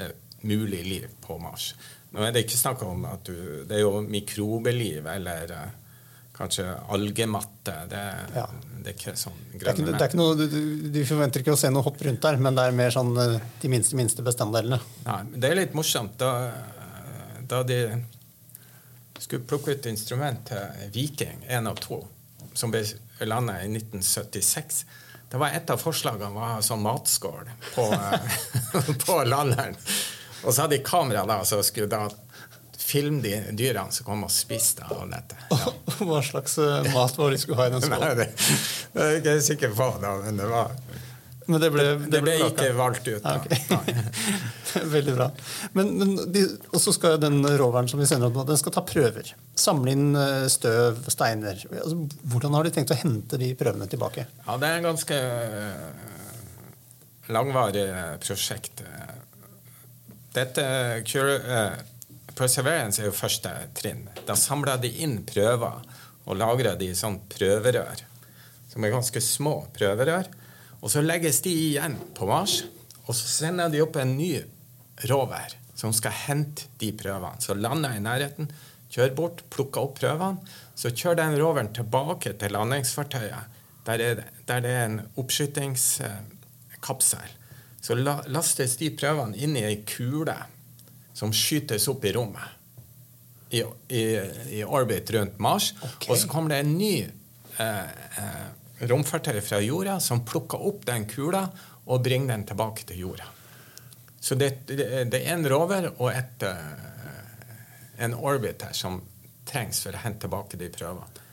eh, 0.00 0.14
mulig 0.48 0.80
liv 0.86 1.10
på 1.22 1.36
Mars. 1.42 1.74
Nå 2.14 2.24
er 2.24 2.32
det 2.32 2.46
ikke 2.46 2.58
snakk 2.58 2.84
om 2.86 3.04
at 3.10 3.26
du 3.28 3.66
Det 3.68 3.76
er 3.76 3.82
jo 3.82 4.00
mikrobeliv 4.00 5.08
eller 5.10 5.52
kanskje 6.36 6.64
algematte. 6.92 7.74
Det, 7.90 8.02
Ja. 8.36 8.46
det 8.82 8.92
er 8.92 8.96
ikke 8.98 9.14
sånn 9.16 9.38
grønne 9.58 9.86
det 9.92 10.00
er 10.00 10.08
ikke 10.10 10.20
noe, 10.20 10.34
du, 10.36 10.90
du- 10.92 11.04
forventer 11.08 11.40
ikke 11.42 11.54
å 11.56 11.60
se 11.60 11.70
noe 11.72 11.82
hopp 11.86 12.00
rundt 12.04 12.20
der, 12.22 12.36
men 12.36 12.54
det 12.58 12.66
er 12.68 12.76
mer 12.76 12.90
sånn 12.94 13.14
eh, 13.18 13.38
de 13.62 13.68
minste, 13.72 13.96
minste 13.96 14.22
bestanddelene. 14.26 14.78
Nei, 15.06 15.22
men 15.30 15.40
det 15.40 15.50
er 15.50 15.58
litt 15.62 15.74
morsomt. 15.78 16.18
Da, 16.20 16.52
da 17.48 17.62
de 17.66 17.80
skulle 19.18 19.46
plukke 19.48 19.72
ut 19.76 19.86
instrument 19.90 20.44
til 20.50 20.90
Viking 20.94 21.42
1 21.48 21.66
og 21.72 21.80
2, 21.80 21.98
som 22.56 22.70
ble 22.74 22.84
landet 23.26 23.64
i 23.64 23.70
1976 23.78 24.84
det 25.26 25.40
var 25.42 25.50
Et 25.56 25.70
av 25.74 25.80
forslagene 25.82 26.28
var 26.36 26.60
sånn 26.62 26.84
matskål 26.84 27.48
på, 27.74 27.86
eh, 27.92 28.36
på 29.04 29.16
landeren. 29.26 29.74
Og 30.44 30.52
så 30.54 30.62
hadde 30.62 30.76
de 30.76 30.84
kamera 30.86 31.24
da, 31.26 31.40
som 31.44 31.64
skulle 31.66 31.88
da 31.90 32.04
filme 32.86 33.18
de 33.24 33.32
dyrene 33.58 33.90
som 33.94 34.06
kom 34.06 34.22
og 34.26 34.30
spiste 34.30 34.86
av 34.86 35.08
dette. 35.10 35.38
Ja. 35.50 35.72
Hva 36.06 36.20
slags 36.22 36.54
eh, 36.62 36.86
mat 36.94 37.16
var 37.18 37.32
det 37.32 37.38
de 37.38 37.42
skulle 37.42 37.58
ha 37.58 37.66
i 37.66 37.74
den 37.74 37.82
Nei, 37.86 37.90
skålen? 37.90 38.20
det, 38.20 38.28
det 38.94 39.02
er 39.02 39.10
jeg 39.16 39.22
ikke 39.24 39.36
sikker 39.50 39.74
på, 39.78 39.88
da, 40.04 40.12
men 40.26 40.38
det 40.38 40.46
var 40.52 40.74
Men 41.46 41.60
det 41.62 41.68
ble, 41.70 41.82
Det 42.10 42.20
ble 42.24 42.32
vraka. 42.40 42.52
ikke 42.54 42.76
valgt 42.78 43.06
ut. 43.06 43.22
Da. 43.22 43.36
ok. 43.38 43.90
Veldig 44.96 45.12
bra. 45.14 45.26
Men, 45.78 45.92
men 46.00 46.14
de, 46.34 46.40
og 46.74 46.80
så 46.82 46.92
skal 46.92 47.20
den 47.22 47.38
roveren 47.58 47.86
som 47.88 48.00
vi 48.02 48.08
sender 48.10 48.26
opp 48.28 48.34
nå, 48.40 48.44
den 48.48 48.58
skal 48.60 48.74
ta 48.74 48.82
prøver. 48.86 49.30
Samle 49.56 49.94
inn 49.94 50.08
eh, 50.18 50.48
støv, 50.52 50.98
steiner. 51.14 51.62
Altså, 51.70 52.00
hvordan 52.34 52.58
har 52.58 52.66
de 52.66 52.74
tenkt 52.74 52.92
å 52.92 52.98
hente 52.98 53.38
de 53.40 53.52
prøvene 53.58 53.86
tilbake? 53.90 54.26
Ja, 54.42 54.58
det 54.62 54.68
er 54.72 54.80
en 54.82 54.88
ganske 54.90 55.20
øh, 55.22 56.10
langvarig 57.38 57.86
prosjekt. 58.26 58.82
Dette 60.36 60.66
Perseverance 62.36 63.00
er 63.00 63.06
jo 63.08 63.14
første 63.16 63.50
trinn. 63.78 64.02
Da 64.28 64.34
samler 64.36 64.76
de 64.82 64.90
inn 65.04 65.22
prøver 65.28 65.80
og 66.26 66.36
lagrer 66.36 66.76
de 66.78 66.86
i 66.92 66.96
sånn 66.98 67.20
prøverør, 67.32 67.96
som 68.68 68.84
er 68.84 68.92
ganske 68.92 69.20
små 69.24 69.54
prøverør. 69.76 70.26
Og 70.82 70.88
så 70.92 71.00
legges 71.04 71.40
de 71.46 71.52
igjen 71.70 71.94
på 72.14 72.26
Mars, 72.28 72.54
og 73.06 73.14
så 73.16 73.26
sender 73.30 73.70
de 73.72 73.80
opp 73.84 73.96
en 74.02 74.16
ny 74.18 74.34
rover 75.08 75.54
som 75.76 75.92
skal 75.96 76.12
hente 76.26 76.62
de 76.80 76.90
prøvene. 76.96 77.40
Så 77.40 77.54
lander 77.56 77.90
jeg 77.94 78.00
i 78.00 78.04
nærheten, 78.06 78.46
kjører 78.92 79.14
bort, 79.16 79.42
plukker 79.52 79.80
opp 79.86 79.94
prøvene. 80.00 80.40
Så 80.76 80.90
kjører 80.92 81.16
den 81.22 81.38
roveren 81.40 81.72
tilbake 81.76 82.30
til 82.40 82.50
landingsfartøyet, 82.56 83.44
der, 83.86 83.98
er, 84.02 84.14
det- 84.20 84.30
der 84.48 84.60
det 84.64 84.70
er 84.76 84.84
en 84.90 85.00
oppskytingskapsel. 85.16 87.28
Så 87.80 87.94
la, 87.94 88.18
lastes 88.26 88.76
de 88.80 88.90
prøvene 88.98 89.36
inn 89.38 89.56
i 89.56 89.62
ei 89.68 89.76
kule 89.86 90.34
som 91.16 91.32
skytes 91.32 91.88
opp 91.88 92.04
i 92.04 92.12
rommet. 92.12 92.54
I, 93.50 93.62
i, 93.88 94.02
i 94.58 94.64
orbit 94.64 95.10
rundt 95.10 95.38
Mars. 95.38 95.70
Okay. 95.78 96.10
Og 96.10 96.18
så 96.18 96.28
kommer 96.28 96.52
det 96.52 96.58
en 96.64 96.74
ny 96.76 97.06
eh, 97.62 97.94
eh, 98.20 98.46
romfartøy 98.90 99.38
fra 99.40 99.60
jorda 99.62 100.00
som 100.02 100.24
plukker 100.26 100.60
opp 100.68 100.84
den 100.84 101.06
kula 101.08 101.46
og 101.86 102.02
bringer 102.04 102.34
den 102.34 102.44
tilbake 102.50 102.84
til 102.90 103.06
jorda. 103.06 103.30
Så 104.20 104.34
det, 104.34 104.66
det, 104.66 105.04
det 105.12 105.22
er 105.22 105.36
en 105.36 105.48
rover 105.48 105.88
og 105.94 106.10
et, 106.10 106.42
eh, 106.42 108.02
en 108.04 108.16
orbit 108.18 108.66
her 108.66 108.74
som 108.76 108.98
trengs 109.46 109.84
for 109.86 109.96
å 109.96 110.02
hente 110.02 110.26
tilbake 110.26 110.58
de 110.60 110.68
prøvene. 110.74 111.24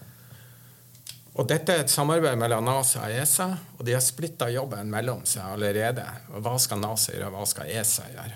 Og 1.33 1.47
dette 1.49 1.73
er 1.73 1.81
et 1.81 1.89
samarbeid 1.89 2.37
mellom 2.37 2.65
NASA 2.67 3.07
og 3.07 3.13
ESA, 3.17 3.47
og 3.79 3.85
de 3.87 3.95
har 3.95 4.01
splitta 4.05 4.51
jobben 4.53 4.91
mellom 4.93 5.23
seg 5.25 5.55
allerede. 5.55 6.05
Og 6.29 6.43
Hva 6.45 6.59
skal 6.61 6.81
NASA 6.83 7.15
gjøre, 7.15 7.31
og 7.31 7.39
hva 7.39 7.47
skal 7.49 7.71
ESA 7.73 8.05
gjøre? 8.11 8.35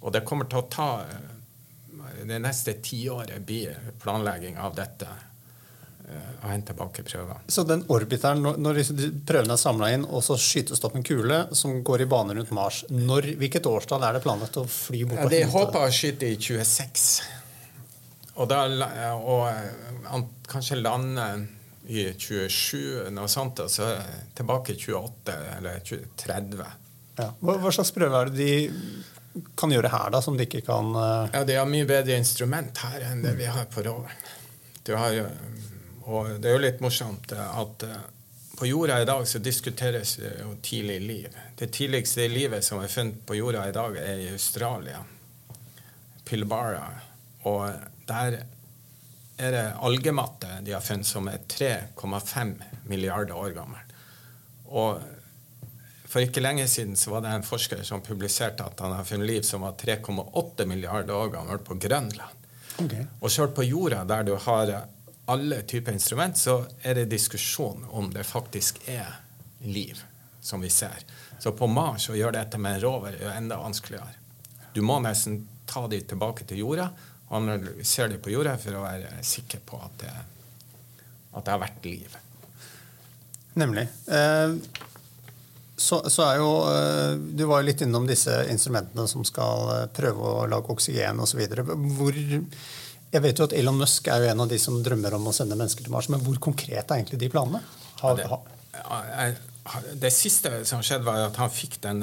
Og 0.00 0.08
det 0.14 0.24
kommer 0.26 0.50
til 0.50 0.58
å 0.58 0.66
ta 0.70 0.88
eh, 1.06 1.28
Det 2.26 2.38
neste 2.42 2.74
tiåret 2.82 3.46
blir 3.46 3.78
planlegging 4.02 4.58
av 4.58 4.74
dette. 4.74 5.06
og 5.06 6.42
Å 6.42 6.50
hente 6.50 6.72
tilbake 6.72 7.06
prøver. 7.06 7.46
Så 7.46 7.62
den 7.62 7.86
orbiteren, 7.86 8.42
når, 8.42 8.82
prøvene 9.26 9.54
er 9.54 9.62
samla 9.62 9.92
inn, 9.94 10.04
og 10.04 10.26
så 10.26 10.34
skytes 10.34 10.82
det 10.82 10.90
opp 10.90 10.98
en 10.98 11.06
kule 11.06 11.44
som 11.54 11.78
går 11.86 12.02
i 12.02 12.10
bane 12.10 12.34
rundt 12.34 12.50
Mars, 12.50 12.82
når, 12.90 13.36
hvilket 13.38 13.70
årstall 13.70 14.02
er 14.02 14.18
det 14.18 14.26
planlagt 14.26 14.58
å 14.58 14.66
fly 14.66 15.06
bort 15.06 15.22
Ja, 15.22 15.30
de 15.30 15.44
håper 15.54 15.86
å 15.86 15.94
skyte 15.94 16.26
i 16.26 16.36
26. 16.42 17.08
Og, 18.34 18.46
da, 18.50 18.64
og 19.14 19.46
eh, 19.46 20.22
kanskje 20.50 20.82
lande 20.82 21.32
i 21.86 22.04
27, 22.14 23.10
noe 23.10 23.30
sånt, 23.30 23.64
og 23.64 23.70
så 23.70 23.88
tilbake 24.36 24.76
i 24.76 24.78
28 24.78 25.34
eller 25.56 25.80
30. 25.82 26.62
Ja. 27.18 27.28
Hva, 27.40 27.56
hva 27.60 27.72
slags 27.74 27.92
prøve 27.94 28.20
er 28.20 28.30
det 28.32 28.38
de 28.38 29.42
kan 29.56 29.72
gjøre 29.72 29.90
her, 29.92 30.10
da, 30.12 30.20
som 30.22 30.36
de 30.36 30.46
ikke 30.46 30.62
kan 30.66 30.92
uh... 30.94 31.28
Ja, 31.32 31.42
de 31.48 31.56
har 31.56 31.68
mye 31.68 31.88
bedre 31.88 32.18
instrument 32.20 32.82
her 32.84 33.06
enn 33.08 33.22
det 33.24 33.34
vi 33.38 33.48
har 33.48 33.68
på 33.72 33.84
roveren. 33.86 34.18
Og 36.02 36.34
det 36.42 36.50
er 36.50 36.56
jo 36.56 36.64
litt 36.64 36.82
morsomt 36.82 37.32
at 37.32 37.84
eh, 37.86 38.00
på 38.58 38.66
jorda 38.66 38.98
i 39.02 39.06
dag 39.08 39.22
så 39.28 39.40
diskuteres 39.42 40.16
jo 40.18 40.56
tidlig 40.62 40.98
liv. 41.00 41.36
Det 41.58 41.70
tidligste 41.72 42.26
livet 42.28 42.66
som 42.66 42.82
er 42.82 42.90
funnet 42.90 43.22
på 43.26 43.38
jorda 43.38 43.68
i 43.70 43.74
dag, 43.74 43.96
er 43.96 44.24
i 44.24 44.32
Australia. 44.34 45.00
Pilbara. 46.26 46.84
Og 47.48 47.70
der 48.06 48.42
er 49.36 49.54
det 49.54 49.64
algematte 49.80 50.60
de 50.62 50.74
har 50.74 50.84
funnet 50.84 51.08
som 51.08 51.28
er 51.30 51.40
3,5 51.48 52.54
milliarder 52.90 53.34
år 53.38 53.56
gammel. 53.56 53.80
Og 54.72 55.00
for 56.12 56.20
ikke 56.20 56.42
lenge 56.44 56.66
siden 56.68 56.96
så 56.96 57.14
var 57.14 57.24
det 57.24 57.32
en 57.32 57.46
forsker 57.46 57.82
som 57.88 58.02
publiserte 58.04 58.64
at 58.64 58.80
han 58.84 58.92
har 58.92 59.06
funnet 59.08 59.30
liv 59.30 59.42
som 59.48 59.64
var 59.64 59.78
3,8 59.80 60.66
milliarder 60.68 61.14
år 61.16 61.32
gammel 61.32 61.62
på 61.64 61.78
Grønland. 61.80 62.48
Okay. 62.78 63.06
Og 63.20 63.32
selv 63.32 63.54
på 63.56 63.64
jorda, 63.64 64.04
der 64.08 64.26
du 64.28 64.34
har 64.36 64.72
alle 65.32 65.62
typer 65.62 65.92
instrument, 65.92 66.38
så 66.38 66.64
er 66.82 67.00
det 67.00 67.10
diskusjon 67.12 67.86
om 67.90 68.10
det 68.12 68.26
faktisk 68.28 68.82
er 68.90 69.08
liv, 69.64 70.00
som 70.40 70.60
vi 70.60 70.70
ser. 70.70 71.04
Så 71.38 71.54
på 71.56 71.66
Mars 71.66 72.10
å 72.10 72.16
gjøre 72.18 72.40
dette 72.40 72.60
med 72.60 72.76
en 72.76 72.84
rover 72.84 73.16
er 73.16 73.36
enda 73.36 73.60
vanskeligere. 73.60 74.18
Du 74.74 74.82
må 74.84 74.98
nesten 75.04 75.46
ta 75.68 75.86
de 75.88 76.00
tilbake 76.04 76.44
til 76.48 76.60
jorda 76.64 76.90
og 77.32 77.48
det 77.48 78.08
de 78.12 78.20
på 78.20 78.32
jorda 78.34 78.58
for 78.60 78.76
å 78.76 78.84
være 78.84 79.22
sikker 79.24 79.62
på 79.64 79.78
at 79.80 79.94
det, 80.02 80.12
at 81.32 81.46
det 81.46 81.54
har 81.54 81.62
vært 81.62 81.86
liv. 81.88 82.16
Nemlig. 83.54 83.86
Eh, 84.06 84.54
så, 85.76 85.98
så 86.10 86.24
er 86.28 86.38
jo 86.38 86.50
eh, 86.68 87.14
Du 87.36 87.44
var 87.48 87.60
jo 87.60 87.66
litt 87.66 87.82
innom 87.84 88.06
disse 88.08 88.34
instrumentene 88.52 89.06
som 89.10 89.24
skal 89.28 89.72
eh, 89.74 89.86
prøve 89.92 90.28
å 90.28 90.46
lage 90.48 90.72
oksygen 90.72 91.20
osv. 91.24 91.42
Jeg 93.12 93.24
vet 93.24 93.40
jo 93.40 93.48
at 93.48 93.56
Elon 93.56 93.80
Musk 93.80 94.08
er 94.08 94.24
jo 94.24 94.32
en 94.32 94.44
av 94.44 94.52
de 94.52 94.60
som 94.60 94.78
drømmer 94.84 95.16
om 95.18 95.28
å 95.28 95.36
sende 95.36 95.56
mennesker 95.58 95.84
til 95.84 95.92
Mars, 95.92 96.08
men 96.12 96.22
hvor 96.24 96.38
konkret 96.40 96.84
er 96.84 97.00
egentlig 97.00 97.20
de 97.20 97.32
planene? 97.32 97.60
Har, 98.00 98.16
det, 98.16 98.28
ja, 98.28 99.00
det, 99.32 99.96
det 100.00 100.12
siste 100.16 100.62
som 100.68 100.80
skjedde, 100.84 101.04
var 101.04 101.26
at 101.26 101.36
han 101.40 101.52
fikk 101.52 101.76
den 101.84 102.00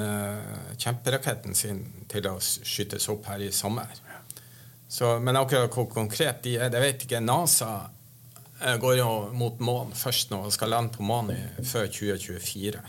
kjemperaketten 0.78 1.58
sin 1.58 1.82
til 2.10 2.30
å 2.30 2.36
skytes 2.38 3.10
opp 3.10 3.26
her 3.30 3.42
i 3.42 3.50
sommer. 3.54 3.90
Så, 4.90 5.18
men 5.22 5.36
akkurat 5.38 5.70
hvor 5.70 5.86
konkret 5.86 6.42
de 6.42 6.56
er, 6.58 6.70
det 6.72 6.80
vet 6.82 7.04
ikke. 7.06 7.20
NASA 7.22 7.68
eh, 8.58 8.74
går 8.82 8.96
jo 8.98 9.10
mot 9.38 9.60
månen 9.62 9.94
først 9.94 10.32
nå 10.32 10.40
og 10.48 10.54
skal 10.54 10.72
lande 10.74 10.96
på 10.96 11.06
månen 11.06 11.62
før 11.62 11.86
2024. 11.86 12.80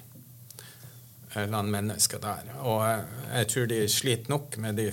Land 1.51 1.69
mennesker 1.71 2.19
der. 2.23 2.49
Og 2.65 2.81
eh, 2.87 3.05
jeg 3.35 3.49
tror 3.53 3.69
de 3.69 3.79
sliter 3.89 4.33
nok 4.33 4.57
med 4.63 4.81
de, 4.81 4.89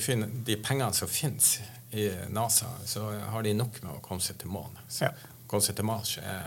de 0.51 0.59
pengene 0.61 0.93
som 0.95 1.09
finnes 1.09 1.55
i 1.97 2.11
NASA. 2.29 2.69
Så 2.85 3.09
har 3.33 3.47
de 3.47 3.57
nok 3.57 3.81
med 3.87 3.95
å 3.95 4.03
komme 4.05 4.21
seg 4.21 4.37
til 4.43 4.53
månen. 4.53 4.77
Ja. 5.01 5.15
Komme 5.49 5.65
seg 5.65 5.81
til 5.81 5.89
Mars 5.89 6.19
er 6.21 6.45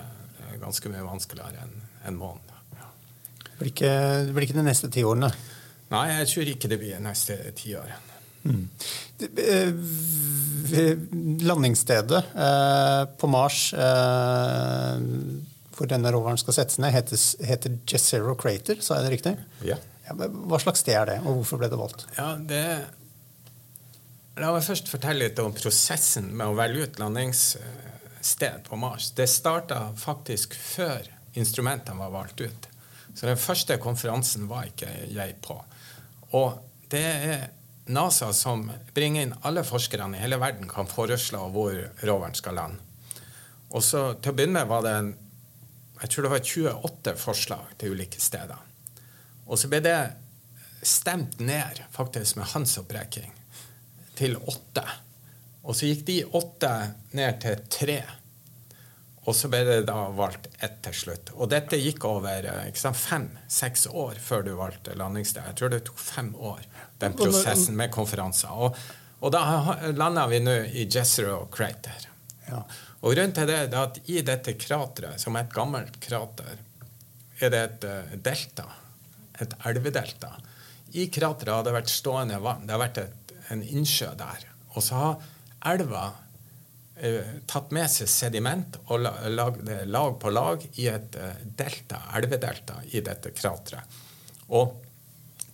ganske 0.61 0.93
mye 0.93 1.07
vanskeligere 1.07 1.65
enn 1.65 1.73
en 2.05 2.21
månen. 2.21 2.53
det, 2.77 3.57
blir 3.57 3.73
ikke, 3.73 3.91
det 4.29 4.37
blir 4.37 4.45
ikke 4.45 4.59
de 4.61 4.69
neste 4.69 4.93
ti 4.93 5.01
årene. 5.05 5.33
Nei, 5.91 6.05
jeg 6.19 6.29
tror 6.35 6.53
ikke 6.53 6.69
det 6.71 6.79
blir 6.85 6.95
de 6.99 7.03
neste 7.09 7.41
ti 7.57 7.73
årene. 7.77 7.97
eh, 9.25 9.73
ved 9.73 10.30
Landingsstedet 10.71 12.23
eh, 12.35 13.03
på 13.19 13.29
Mars, 13.31 13.73
eh, 13.73 15.03
hvor 15.75 15.89
denne 15.89 16.11
roveren 16.13 16.39
skal 16.39 16.55
settes 16.59 16.79
ned, 16.81 16.93
heter, 16.95 17.21
heter 17.47 17.77
Jezero 17.89 18.35
Crater, 18.39 18.81
sa 18.83 18.99
jeg 18.99 19.07
det 19.07 19.13
riktig? 19.15 19.35
Ja. 19.67 19.77
Ja, 20.07 20.15
men 20.17 20.41
hva 20.49 20.59
slags 20.59 20.81
sted 20.83 20.97
er 20.97 21.07
det, 21.07 21.19
og 21.23 21.41
hvorfor 21.41 21.61
ble 21.61 21.69
det 21.71 21.79
valgt? 21.79 22.07
Ja, 22.17 22.33
det 22.35 22.65
La 24.39 24.47
meg 24.55 24.63
først 24.63 24.87
fortelle 24.87 25.27
litt 25.27 25.39
om 25.43 25.51
prosessen 25.53 26.29
med 26.31 26.47
å 26.47 26.55
velge 26.55 26.85
ut 26.87 26.99
landingssted 27.01 28.61
på 28.63 28.79
Mars. 28.79 29.09
Det 29.13 29.27
starta 29.29 29.89
faktisk 29.99 30.55
før 30.55 31.03
instrumentene 31.37 31.99
var 31.99 32.13
valgt 32.13 32.41
ut. 32.41 32.69
Så 33.13 33.27
den 33.27 33.37
første 33.37 33.75
konferansen 33.83 34.47
var 34.49 34.69
ikke 34.69 34.87
jeg 35.11 35.35
på. 35.43 35.57
Og 36.39 36.61
det 36.89 37.03
er 37.03 37.43
NASA 37.91 38.31
som 38.33 38.65
bringer 38.95 39.25
inn 39.25 39.35
alle 39.47 39.63
forskerne 39.67 40.17
i 40.17 40.23
hele 40.23 40.39
verden 40.41 40.69
kan 40.69 40.89
foreslå 40.89 41.43
hvor 41.53 41.75
roveren 42.01 42.37
skal 42.37 42.57
lande. 42.59 42.87
Og 43.71 43.83
så 43.83 44.13
Til 44.19 44.33
å 44.33 44.35
begynne 44.35 44.59
med 44.59 44.67
var 44.67 44.83
det 44.83 44.95
en, 44.99 45.13
jeg 46.01 46.09
tror 46.11 46.25
det 46.25 46.31
var 46.33 46.43
28 46.43 47.15
forslag 47.19 47.75
til 47.79 47.95
ulike 47.95 48.19
steder. 48.19 48.57
Og 49.47 49.59
så 49.59 49.69
ble 49.71 49.79
det 49.85 49.99
stemt 50.83 51.39
ned 51.39 51.83
faktisk 51.93 52.39
med 52.39 52.49
håndsopprekning 52.51 53.31
til 54.17 54.37
åtte. 54.37 54.83
Og 55.63 55.77
så 55.77 55.91
gikk 55.91 56.03
de 56.07 56.17
åtte 56.37 56.71
ned 57.17 57.39
til 57.43 57.63
tre. 57.69 57.99
Og 59.29 59.35
så 59.37 59.51
ble 59.53 59.61
det 59.67 59.81
da 59.85 60.07
valgt 60.17 60.47
ett 60.65 60.79
til 60.85 60.95
slutt. 60.97 61.29
Og 61.37 61.49
dette 61.51 61.77
gikk 61.77 62.07
over 62.09 62.47
fem-seks 62.97 63.85
år 63.87 64.17
før 64.21 64.47
du 64.47 64.55
valgte 64.57 64.95
landingssted. 64.97 65.45
Jeg 65.51 65.59
tror 65.59 65.73
det 65.73 65.83
tok 65.85 66.01
fem 66.01 66.31
år, 66.35 66.63
den 67.03 67.13
prosessen 67.17 67.77
med 67.77 67.93
konferanser. 67.93 68.49
Og, 68.49 68.79
og 69.21 69.33
da 69.35 69.43
landa 69.93 70.25
vi 70.31 70.41
nå 70.41 70.55
i 70.73 70.87
Jezero 70.89 71.43
Crater. 71.53 72.07
Ja. 72.47 72.63
Og 73.01 73.13
grunnen 73.13 73.33
til 73.37 73.49
det 73.49 73.59
er 73.67 73.77
at 73.77 73.99
i 74.09 74.21
dette 74.25 74.55
krateret, 74.57 75.21
som 75.21 75.37
er 75.37 75.45
et 75.45 75.53
gammelt 75.53 76.01
krater, 76.01 76.57
er 77.41 77.53
det 77.53 77.61
et 77.61 77.87
uh, 77.89 78.17
delta. 78.25 78.67
Et 79.41 79.53
elvedelta. 79.69 80.33
I 80.97 81.07
krateret 81.13 81.55
har 81.55 81.65
det 81.65 81.77
vært 81.77 81.93
stående 81.93 82.41
vann. 82.41 82.65
Det 82.65 82.73
har 82.73 82.81
vært 82.81 82.99
et, 83.01 83.37
en 83.53 83.61
innsjø 83.61 84.11
der. 84.17 84.49
Og 84.73 84.85
så 84.85 84.97
har 84.97 85.31
elva 85.73 86.09
tatt 87.49 87.71
med 87.73 87.89
seg 87.89 88.09
sediment 88.11 88.77
og 88.87 89.01
lagd 89.33 89.69
lag 89.89 90.19
på 90.21 90.29
lag 90.29 90.63
i 90.77 90.87
et 90.91 91.17
uh, 91.17 91.31
delta, 91.57 92.03
elvedelta 92.17 92.81
i 92.91 93.01
dette 93.05 93.33
krateret. 93.33 93.99
Og 94.53 94.75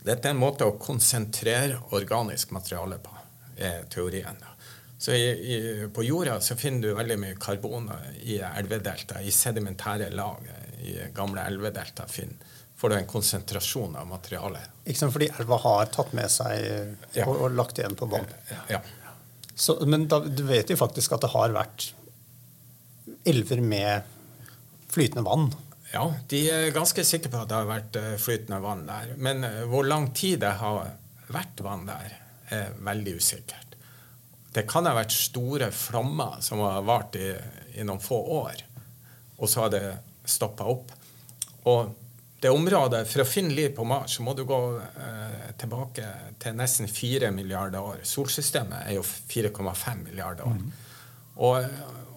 dette 0.03 0.27
er 0.27 0.35
en 0.35 0.41
måte 0.41 0.67
å 0.67 0.75
konsentrere 0.79 1.79
organisk 1.95 2.51
materiale 2.55 2.99
på, 3.03 3.15
er 3.57 3.87
teorien. 3.91 4.37
Så 4.97 5.13
i, 5.13 5.25
i, 5.29 5.87
På 5.93 6.03
jorda 6.03 6.39
så 6.41 6.55
finner 6.57 6.87
du 6.87 6.95
veldig 6.97 7.17
mye 7.21 7.39
karbon 7.39 7.89
i 8.23 8.39
elvedelta, 8.41 9.21
i 9.21 9.31
sedimentære 9.31 10.09
lag. 10.15 10.47
I 10.81 10.97
gamle 11.13 11.43
elvedelta 11.45 12.07
får 12.77 12.89
du 12.89 12.95
en 12.95 13.09
konsentrasjon 13.09 13.95
av 13.95 14.07
materialet. 14.09 14.79
Ikke 14.85 14.99
sant, 14.99 15.13
Fordi 15.13 15.29
elva 15.39 15.59
har 15.63 15.91
tatt 15.93 16.13
med 16.17 16.31
seg 16.31 16.65
Ja. 17.13 17.27
og, 17.27 17.35
og 17.35 17.57
lagt 17.57 17.77
igjen 17.79 17.97
på 17.97 18.09
bånn. 18.09 18.25
Ja. 18.71 18.81
Så, 19.57 19.79
men 19.89 20.05
da, 20.09 20.19
du 20.21 20.43
vet 20.45 20.69
jo 20.69 20.77
faktisk 20.77 21.15
at 21.15 21.23
det 21.25 21.31
har 21.33 21.55
vært 21.55 21.89
elver 23.27 23.61
med 23.65 24.05
flytende 24.93 25.25
vann. 25.25 25.49
ja, 25.93 26.05
de 26.29 26.41
er 26.51 26.75
ganske 26.75 27.03
sikre 27.07 27.31
på 27.33 27.41
at 27.41 27.49
det 27.49 27.57
har 27.57 27.69
vært 27.69 27.97
eh, 27.99 28.13
flytende 28.21 28.61
vann 28.63 28.85
der. 28.87 29.15
Men 29.17 29.43
eh, 29.47 29.63
hvor 29.69 29.87
lang 29.87 30.11
tid 30.15 30.43
det 30.45 30.53
har 30.61 30.91
vært 31.33 31.63
vann 31.65 31.87
der, 31.89 32.13
er 32.53 32.75
veldig 32.79 33.17
usikkert. 33.19 33.73
Det 34.53 34.63
kan 34.69 34.87
ha 34.87 34.93
vært 34.95 35.11
store 35.11 35.67
flommer 35.75 36.37
som 36.45 36.61
har 36.63 36.85
vart 36.87 37.17
i, 37.19 37.33
i 37.75 37.83
noen 37.83 37.99
få 38.01 38.21
år, 38.37 38.61
og 39.37 39.49
så 39.51 39.65
har 39.65 39.73
det 39.73 39.83
stoppa 40.27 40.69
opp. 40.69 40.93
Og 41.67 41.91
det 42.47 42.53
området, 42.55 43.03
For 43.09 43.23
å 43.23 43.27
finne 43.27 43.55
liv 43.55 43.73
på 43.75 43.85
Mars 43.87 44.17
så 44.17 44.23
må 44.25 44.33
du 44.37 44.45
gå 44.47 44.59
eh, 44.79 45.47
tilbake 45.59 46.07
til 46.39 46.55
nesten 46.55 46.87
4 46.87 47.31
milliarder 47.35 47.83
år. 47.83 48.03
Solsystemet 48.07 48.87
er 48.87 48.97
jo 48.97 49.03
4,5 49.03 50.03
milliarder 50.05 50.47
år. 50.47 50.61
Og, 51.43 51.65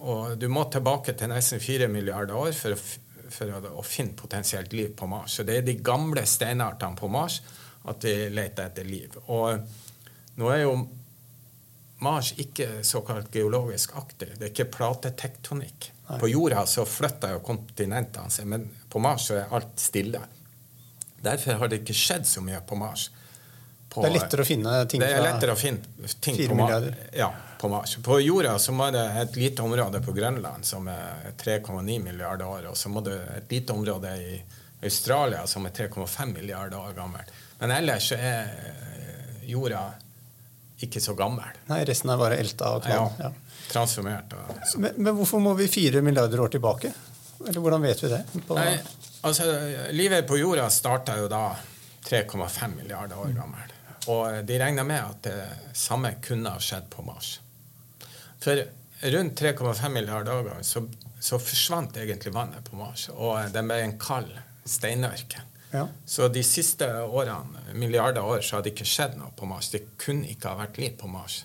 og 0.01 0.37
du 0.39 0.47
må 0.49 0.65
tilbake 0.71 1.15
til 1.19 1.31
nesten 1.33 1.61
4 1.61 1.89
milliarder 1.91 2.37
år 2.37 2.55
for, 2.57 2.77
å, 2.77 3.27
for 3.33 3.57
å, 3.57 3.75
å 3.81 3.85
finne 3.85 4.15
potensielt 4.17 4.73
liv 4.77 4.95
på 4.97 5.09
Mars. 5.11 5.35
Så 5.35 5.47
det 5.47 5.59
er 5.59 5.67
de 5.67 5.77
gamle 5.83 6.23
steinartene 6.29 6.97
på 6.97 7.11
Mars 7.11 7.41
at 7.91 8.07
vi 8.07 8.15
leter 8.31 8.69
etter 8.69 8.87
liv. 8.87 9.17
Og 9.33 10.39
nå 10.39 10.51
er 10.53 10.63
jo 10.63 10.75
Mars 12.01 12.31
ikke 12.41 12.79
såkalt 12.87 13.33
geologisk 13.33 13.97
aktiv. 13.99 14.33
Det 14.37 14.47
er 14.47 14.53
ikke 14.53 14.71
platetektonikk. 14.79 15.91
På 16.19 16.27
jorda 16.29 16.65
så 16.65 16.85
flytter 16.85 17.33
jo 17.35 17.39
kontinentene 17.45 18.29
seg, 18.31 18.45
men 18.47 18.69
på 18.89 18.99
Mars 18.99 19.27
så 19.29 19.35
er 19.41 19.53
alt 19.55 19.79
stille. 19.79 20.19
Derfor 21.21 21.53
har 21.61 21.67
det 21.69 21.81
ikke 21.83 21.93
skjedd 21.95 22.25
så 22.25 22.41
mye 22.41 22.61
på 22.65 22.75
Mars. 22.75 23.09
På- 23.89 24.01
Det 24.03 24.09
er 24.11 24.15
lettere 24.19 24.41
å 24.41 24.47
finne 24.47 24.85
ting 24.87 24.99
det 25.01 25.09
fra 25.11 25.53
å 25.53 25.55
finne 25.59 26.07
ting 26.21 26.37
på 26.47 26.55
Mars. 26.55 26.83
Ja, 27.13 27.31
på 27.59 27.69
Mars. 27.69 27.95
På 28.01 28.19
jorda 28.23 28.55
så 28.59 28.71
må 28.71 28.89
det 28.91 29.03
et 29.21 29.35
lite 29.35 29.61
område 29.61 30.01
på 30.01 30.13
Grønland 30.15 30.65
som 30.65 30.87
er 30.87 31.33
3,9 31.37 31.99
milliarder 32.03 32.45
år, 32.47 32.65
og 32.71 32.75
så 32.77 32.89
må 32.89 33.03
det 33.03 33.17
et 33.37 33.51
lite 33.51 33.73
område 33.73 34.15
i 34.17 34.41
Australia 34.83 35.45
som 35.47 35.65
er 35.65 35.69
3,5 35.71 36.33
milliarder 36.33 36.77
år 36.79 36.93
gammelt. 36.95 37.29
Men 37.59 37.71
ellers 37.71 38.07
så 38.09 38.15
er 38.17 38.47
jorda 39.45 39.91
ikke 40.87 41.01
så 41.03 41.13
gammel. 41.17 41.47
Nei, 41.69 41.81
resten 41.87 42.09
er 42.13 42.19
bare 42.21 42.37
elta 42.41 42.75
og 42.77 42.87
Ja. 42.89 43.03
Ja. 43.19 43.31
transformert. 43.71 44.33
Og. 44.33 44.55
Men, 44.83 44.97
men 44.97 45.15
hvorfor 45.15 45.39
må 45.43 45.53
vi 45.59 45.67
fire 45.71 46.01
milliarder 46.01 46.41
år 46.43 46.51
tilbake? 46.57 46.91
Eller 47.47 47.59
hvordan 47.63 47.81
vet 47.81 48.03
vi 48.03 48.09
det? 48.11 48.21
På, 48.47 48.55
Nei, 48.59 48.75
altså, 49.27 49.45
livet 49.95 50.27
på 50.29 50.37
jorda 50.37 50.67
starta 50.69 51.15
jo 51.17 51.27
da 51.31 51.55
3,5 52.05 52.75
milliarder 52.75 53.17
år 53.21 53.31
gammel. 53.37 53.71
Og 54.11 54.41
de 54.45 54.57
regna 54.59 54.83
med 54.83 54.99
at 55.01 55.23
det 55.23 55.77
samme 55.77 56.15
kunne 56.25 56.49
ha 56.53 56.61
skjedd 56.61 56.89
på 56.89 57.03
Mars. 57.05 57.35
For 58.41 58.61
rundt 59.13 59.41
3,5 59.41 59.89
milliarder 59.93 60.33
år 60.39 60.47
gammel 60.49 60.65
så, 60.65 60.83
så 61.21 61.39
forsvant 61.41 61.97
egentlig 62.01 62.33
vannet 62.33 62.65
på 62.69 62.75
Mars. 62.79 63.07
Og 63.13 63.37
det 63.53 63.63
ble 63.65 63.77
en 63.85 63.97
kald 64.01 64.31
steinørken. 64.65 65.47
Ja. 65.71 65.85
Så 66.05 66.27
de 66.27 66.43
siste 66.43 66.87
årene, 67.03 67.63
milliarder 67.73 68.25
år, 68.27 68.41
så 68.43 68.57
har 68.57 68.65
det 68.65 68.73
ikke 68.73 68.87
skjedd 68.87 69.15
noe 69.19 69.31
på 69.37 69.47
Mars. 69.47 69.71
Det 69.71 69.85
kunne 70.01 70.27
ikke 70.31 70.51
ha 70.51 70.59
vært 70.65 70.79
liv 70.81 70.97
på 70.99 71.07
Mars, 71.11 71.43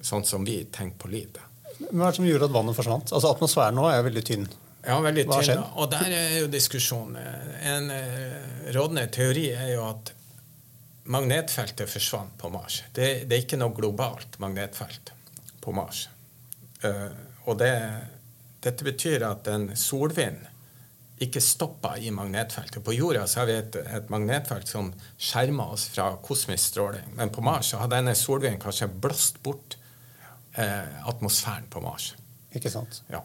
sånn 0.00 0.26
som 0.26 0.46
vi 0.46 0.60
tenker 0.72 1.02
på 1.02 1.10
liv. 1.10 1.40
Men 1.78 1.98
Hva 1.98 2.08
er 2.08 2.14
det 2.14 2.20
som 2.20 2.28
gjorde 2.28 2.48
at 2.48 2.54
vannet 2.54 2.78
forsvant? 2.78 3.12
Altså 3.12 3.32
Atmosfæren 3.34 3.76
nå 3.76 3.88
er 3.90 4.04
veldig 4.06 4.24
tynn. 4.26 4.46
Ja, 4.86 5.00
veldig 5.02 5.26
tynn. 5.28 5.64
Og 5.74 5.90
der 5.90 6.12
er 6.14 6.36
jo 6.40 6.50
diskusjonen. 6.50 7.18
En 7.66 7.90
eh, 7.90 8.70
rådende 8.76 9.08
teori 9.12 9.48
er 9.50 9.74
jo 9.74 9.88
at 9.88 10.12
magnetfeltet 11.10 11.90
forsvant 11.90 12.36
på 12.38 12.50
Mars. 12.54 12.82
Det, 12.94 13.26
det 13.26 13.36
er 13.36 13.44
ikke 13.44 13.58
noe 13.60 13.74
globalt 13.74 14.38
magnetfelt 14.42 15.12
på 15.62 15.74
Mars. 15.74 16.06
Uh, 16.84 17.10
og 17.46 17.58
det, 17.60 17.72
dette 18.62 18.86
betyr 18.86 19.24
at 19.26 19.46
en 19.50 19.70
solvind 19.78 20.42
ikke 21.22 21.40
stoppa 21.40 21.94
i 21.96 22.10
magnetfeltet. 22.12 22.82
På 22.84 22.92
jorda 22.92 23.24
så 23.26 23.40
har 23.40 23.48
vi 23.48 23.56
et, 23.56 23.76
et 23.76 24.10
magnetfelt 24.12 24.68
som 24.68 24.90
skjermer 25.16 25.72
oss 25.76 25.86
fra 25.94 26.10
kosmisk 26.24 26.74
stråling. 26.74 27.14
Men 27.16 27.32
på 27.32 27.44
Mars 27.44 27.72
så 27.72 27.80
har 27.80 27.92
denne 27.92 28.12
solvinden 28.18 28.60
kanskje 28.60 28.90
blåst 28.90 29.40
bort 29.44 29.78
eh, 30.58 31.08
atmosfæren 31.08 31.70
på 31.72 31.80
Mars. 31.84 32.12
Ikke 32.56 32.72
sant? 32.72 33.00
Ja. 33.12 33.22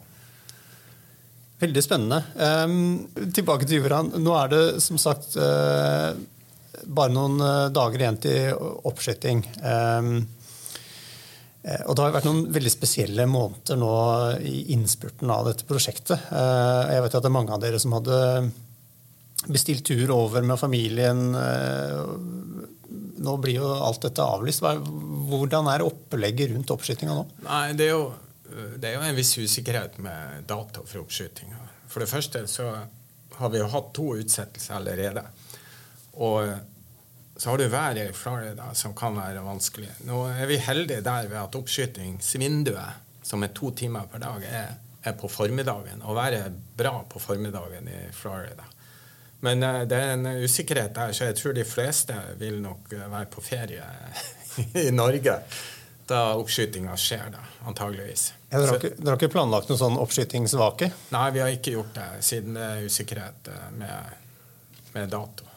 Veldig 1.62 1.84
spennende. 1.84 2.24
Um, 2.40 3.28
tilbake 3.36 3.68
til 3.70 3.84
jorda. 3.84 4.02
Nå 4.18 4.38
er 4.40 4.54
det 4.54 4.64
som 4.82 4.98
sagt 4.98 5.36
uh, 5.38 6.16
bare 6.86 7.14
noen 7.14 7.42
eh, 7.44 7.68
dager 7.74 8.02
igjen 8.02 8.20
til 8.24 8.64
oppskyting. 8.90 9.44
Eh, 9.62 10.08
og 11.62 11.94
det 11.94 12.02
har 12.02 12.14
vært 12.16 12.26
noen 12.26 12.48
veldig 12.54 12.72
spesielle 12.74 13.28
måneder 13.30 13.78
nå 13.78 13.94
i 14.50 14.64
innspurten 14.74 15.30
av 15.30 15.46
dette 15.46 15.68
prosjektet. 15.70 16.18
Eh, 16.34 16.94
jeg 16.96 17.04
vet 17.06 17.18
at 17.18 17.22
det 17.22 17.30
er 17.30 17.36
mange 17.36 17.54
av 17.54 17.62
dere 17.62 17.82
som 17.82 17.94
hadde 17.94 18.18
bestilt 19.46 19.86
tur 19.86 20.14
over 20.16 20.42
med 20.46 20.58
familien. 20.58 21.22
Eh, 21.38 22.00
nå 23.22 23.36
blir 23.44 23.60
jo 23.60 23.70
alt 23.76 24.02
dette 24.08 24.26
avlyst. 24.26 24.66
Hvordan 25.30 25.70
er 25.70 25.86
opplegget 25.86 26.56
rundt 26.56 26.74
oppskytinga 26.74 27.20
nå? 27.20 27.28
Nei, 27.46 27.64
det 27.78 27.92
er, 27.92 27.94
jo, 27.94 28.10
det 28.82 28.90
er 28.90 28.98
jo 28.98 29.06
en 29.12 29.22
viss 29.22 29.36
usikkerhet 29.38 30.02
med 30.02 30.50
data 30.50 30.82
for 30.82 31.04
oppskytinga. 31.04 31.62
For 31.92 32.02
det 32.02 32.10
første 32.10 32.42
så 32.50 32.72
har 33.38 33.54
vi 33.54 33.62
jo 33.62 33.70
hatt 33.70 33.94
to 33.94 34.16
utsettelser 34.18 34.80
allerede. 34.80 35.28
Og 36.18 36.50
så 37.42 37.50
har 37.50 37.58
du 37.58 37.68
været 37.74 37.98
i 37.98 38.14
Florida 38.14 38.68
som 38.78 38.94
kan 38.94 39.16
være 39.18 39.42
vanskelig. 39.42 39.90
Nå 40.06 40.28
er 40.30 40.46
vi 40.46 40.60
heldige 40.62 41.02
der 41.02 41.26
ved 41.26 41.40
at 41.42 41.56
oppskytingsvinduet, 41.58 43.00
som 43.26 43.42
er 43.42 43.50
to 43.58 43.72
timer 43.74 44.06
per 44.12 44.22
dag, 44.22 44.46
er, 44.46 44.76
er 45.04 45.18
på 45.18 45.28
formiddagen. 45.28 46.04
Og 46.06 46.16
været 46.16 46.38
er 46.38 46.54
bra 46.78 47.02
på 47.10 47.20
formiddagen 47.20 47.90
i 47.90 48.14
Florida. 48.14 48.70
Men 49.42 49.64
uh, 49.64 49.82
det 49.90 49.98
er 49.98 50.14
en 50.14 50.28
usikkerhet 50.44 50.94
der, 50.96 51.18
så 51.18 51.32
jeg 51.32 51.36
tror 51.36 51.58
de 51.58 51.66
fleste 51.66 52.14
vil 52.38 52.62
nok 52.62 52.94
eh, 52.94 53.12
være 53.12 53.26
på 53.26 53.42
ferie 53.42 53.90
i 54.86 54.92
Norge 54.94 55.40
da 56.12 56.24
oppskytinga 56.38 56.94
skjer, 56.98 57.30
da, 57.34 57.42
antageligvis. 57.66 58.34
Ja, 58.52 58.60
dere, 58.60 58.68
har 58.68 58.82
ikke, 58.84 58.98
dere 59.00 59.16
har 59.16 59.18
ikke 59.18 59.34
planlagt 59.34 59.72
noen 59.72 59.80
sånn 59.82 59.98
oppskytingsvake? 60.02 60.92
Nei, 61.16 61.30
vi 61.34 61.42
har 61.42 61.54
ikke 61.56 61.74
gjort 61.80 61.96
det, 61.98 62.10
siden 62.28 62.60
det 62.60 62.68
er 62.68 62.90
usikkerhet 62.92 63.50
eh, 63.50 63.70
med, 63.82 64.20
med 64.94 65.10
dato. 65.10 65.51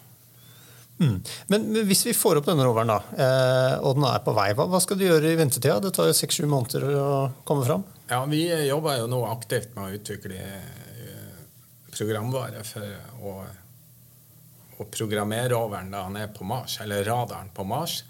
Mm. 1.01 1.23
Men, 1.47 1.67
hvis 1.89 2.05
vi 2.07 2.15
får 2.15 2.39
opp 2.39 2.47
denne 2.47 2.65
roveren, 2.67 2.93
da, 2.93 3.01
eh, 3.19 3.75
og 3.83 3.97
den 3.99 4.07
er 4.07 4.23
på 4.23 4.35
vei, 4.37 4.53
hva, 4.55 4.81
skal 4.83 4.99
du 5.01 5.07
gjøre 5.09 5.33
i 5.33 5.39
ventetida? 5.39 5.81
Det 5.83 5.91
tar 5.97 6.09
jo 6.11 6.17
seks-sju 6.17 6.47
måneder 6.51 6.87
å 7.01 7.09
komme 7.49 7.67
fram. 7.67 7.85
Ja, 8.11 8.23
vi 8.31 8.47
jobber 8.69 9.01
jo 9.01 9.11
nå 9.11 9.25
aktivt 9.27 9.75
med 9.75 9.89
å 9.89 9.99
utvikle 9.99 10.39
eh, 10.39 11.43
programvare 11.91 12.63
for 12.69 13.27
å, 13.27 13.37
å 14.79 14.89
programmere 14.95 15.51
roveren 15.57 15.91
da 15.95 16.07
han 16.07 16.19
er 16.21 16.31
på 16.35 16.47
Mars, 16.47 16.79
eller 16.85 17.05
radaren 17.09 17.51
på 17.55 17.67
Mars. 17.67 18.03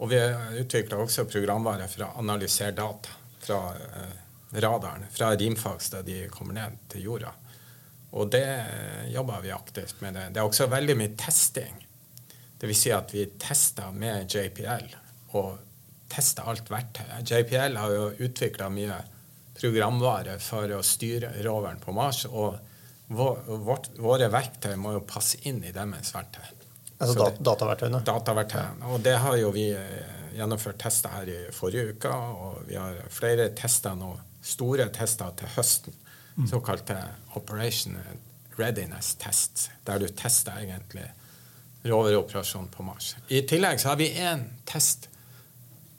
Og 0.00 0.12
vi 0.12 0.20
utvikler 0.60 1.00
også 1.00 1.26
programvare 1.28 1.88
for 1.88 2.06
å 2.06 2.14
analysere 2.20 2.76
data 2.76 3.16
fra 3.40 3.62
eh, 3.76 4.16
radaren, 4.60 5.08
fra 5.12 5.34
Rimfags 5.36 5.92
da 5.92 6.04
de 6.04 6.26
kommer 6.32 6.56
ned 6.56 6.80
til 6.92 7.08
jorda. 7.08 7.32
Og 8.10 8.28
det 8.32 8.48
jobber 9.12 9.40
vi 9.44 9.52
aktivt 9.54 10.00
med. 10.02 10.14
Det 10.18 10.34
Det 10.34 10.40
er 10.42 10.48
også 10.48 10.66
veldig 10.68 10.96
mye 10.98 11.16
testing. 11.16 11.86
Vil 12.60 12.76
si 12.76 12.92
at 12.92 13.14
vi 13.14 13.24
tester 13.40 13.92
med 13.96 14.28
JPL 14.28 14.90
og 15.38 15.58
tester 16.10 16.48
alt 16.50 16.68
verktøy. 16.70 17.06
JPL 17.24 17.78
har 17.80 17.94
jo 17.94 18.08
utvikla 18.26 18.68
mye 18.72 18.98
programvare 19.60 20.38
for 20.42 20.72
å 20.76 20.82
styre 20.84 21.32
roveren 21.44 21.80
på 21.80 21.94
Mars. 21.96 22.24
Og 22.28 22.58
vårt, 23.10 23.90
våre 23.98 24.28
verktøy 24.32 24.74
må 24.80 24.96
jo 24.98 25.04
passe 25.06 25.40
inn 25.48 25.62
i 25.64 25.72
deres 25.74 26.12
verktøy. 26.14 26.48
Altså 27.00 27.14
Så 27.14 27.20
dat 27.24 27.38
dataverktøyene. 27.48 28.02
dataverktøyene. 28.04 28.90
Og 28.92 29.00
det 29.04 29.16
har 29.22 29.36
jo 29.40 29.52
vi 29.56 29.70
eh, 29.72 30.16
gjennomført 30.36 30.78
tester 30.82 31.14
her 31.14 31.30
i 31.32 31.38
forrige 31.56 31.94
uke, 31.94 32.10
og 32.12 32.60
vi 32.68 32.76
har 32.76 32.98
flere 33.12 33.48
tester 33.56 33.96
nå, 33.96 34.12
store 34.44 34.90
tester 34.94 35.32
til 35.40 35.54
høsten. 35.56 35.96
Såkalte 36.48 36.96
Operation 37.36 37.98
Readiness 38.56 39.14
Tests, 39.20 39.68
der 39.84 39.98
du 40.00 40.06
tester 40.08 40.56
egentlig 40.60 41.08
roveroperasjonen 41.82 42.68
på 42.68 42.82
Mars. 42.82 43.14
I 43.28 43.42
tillegg 43.48 43.80
så 43.80 43.92
har 43.92 44.00
vi 44.00 44.10
én 44.20 44.44
test 44.68 45.08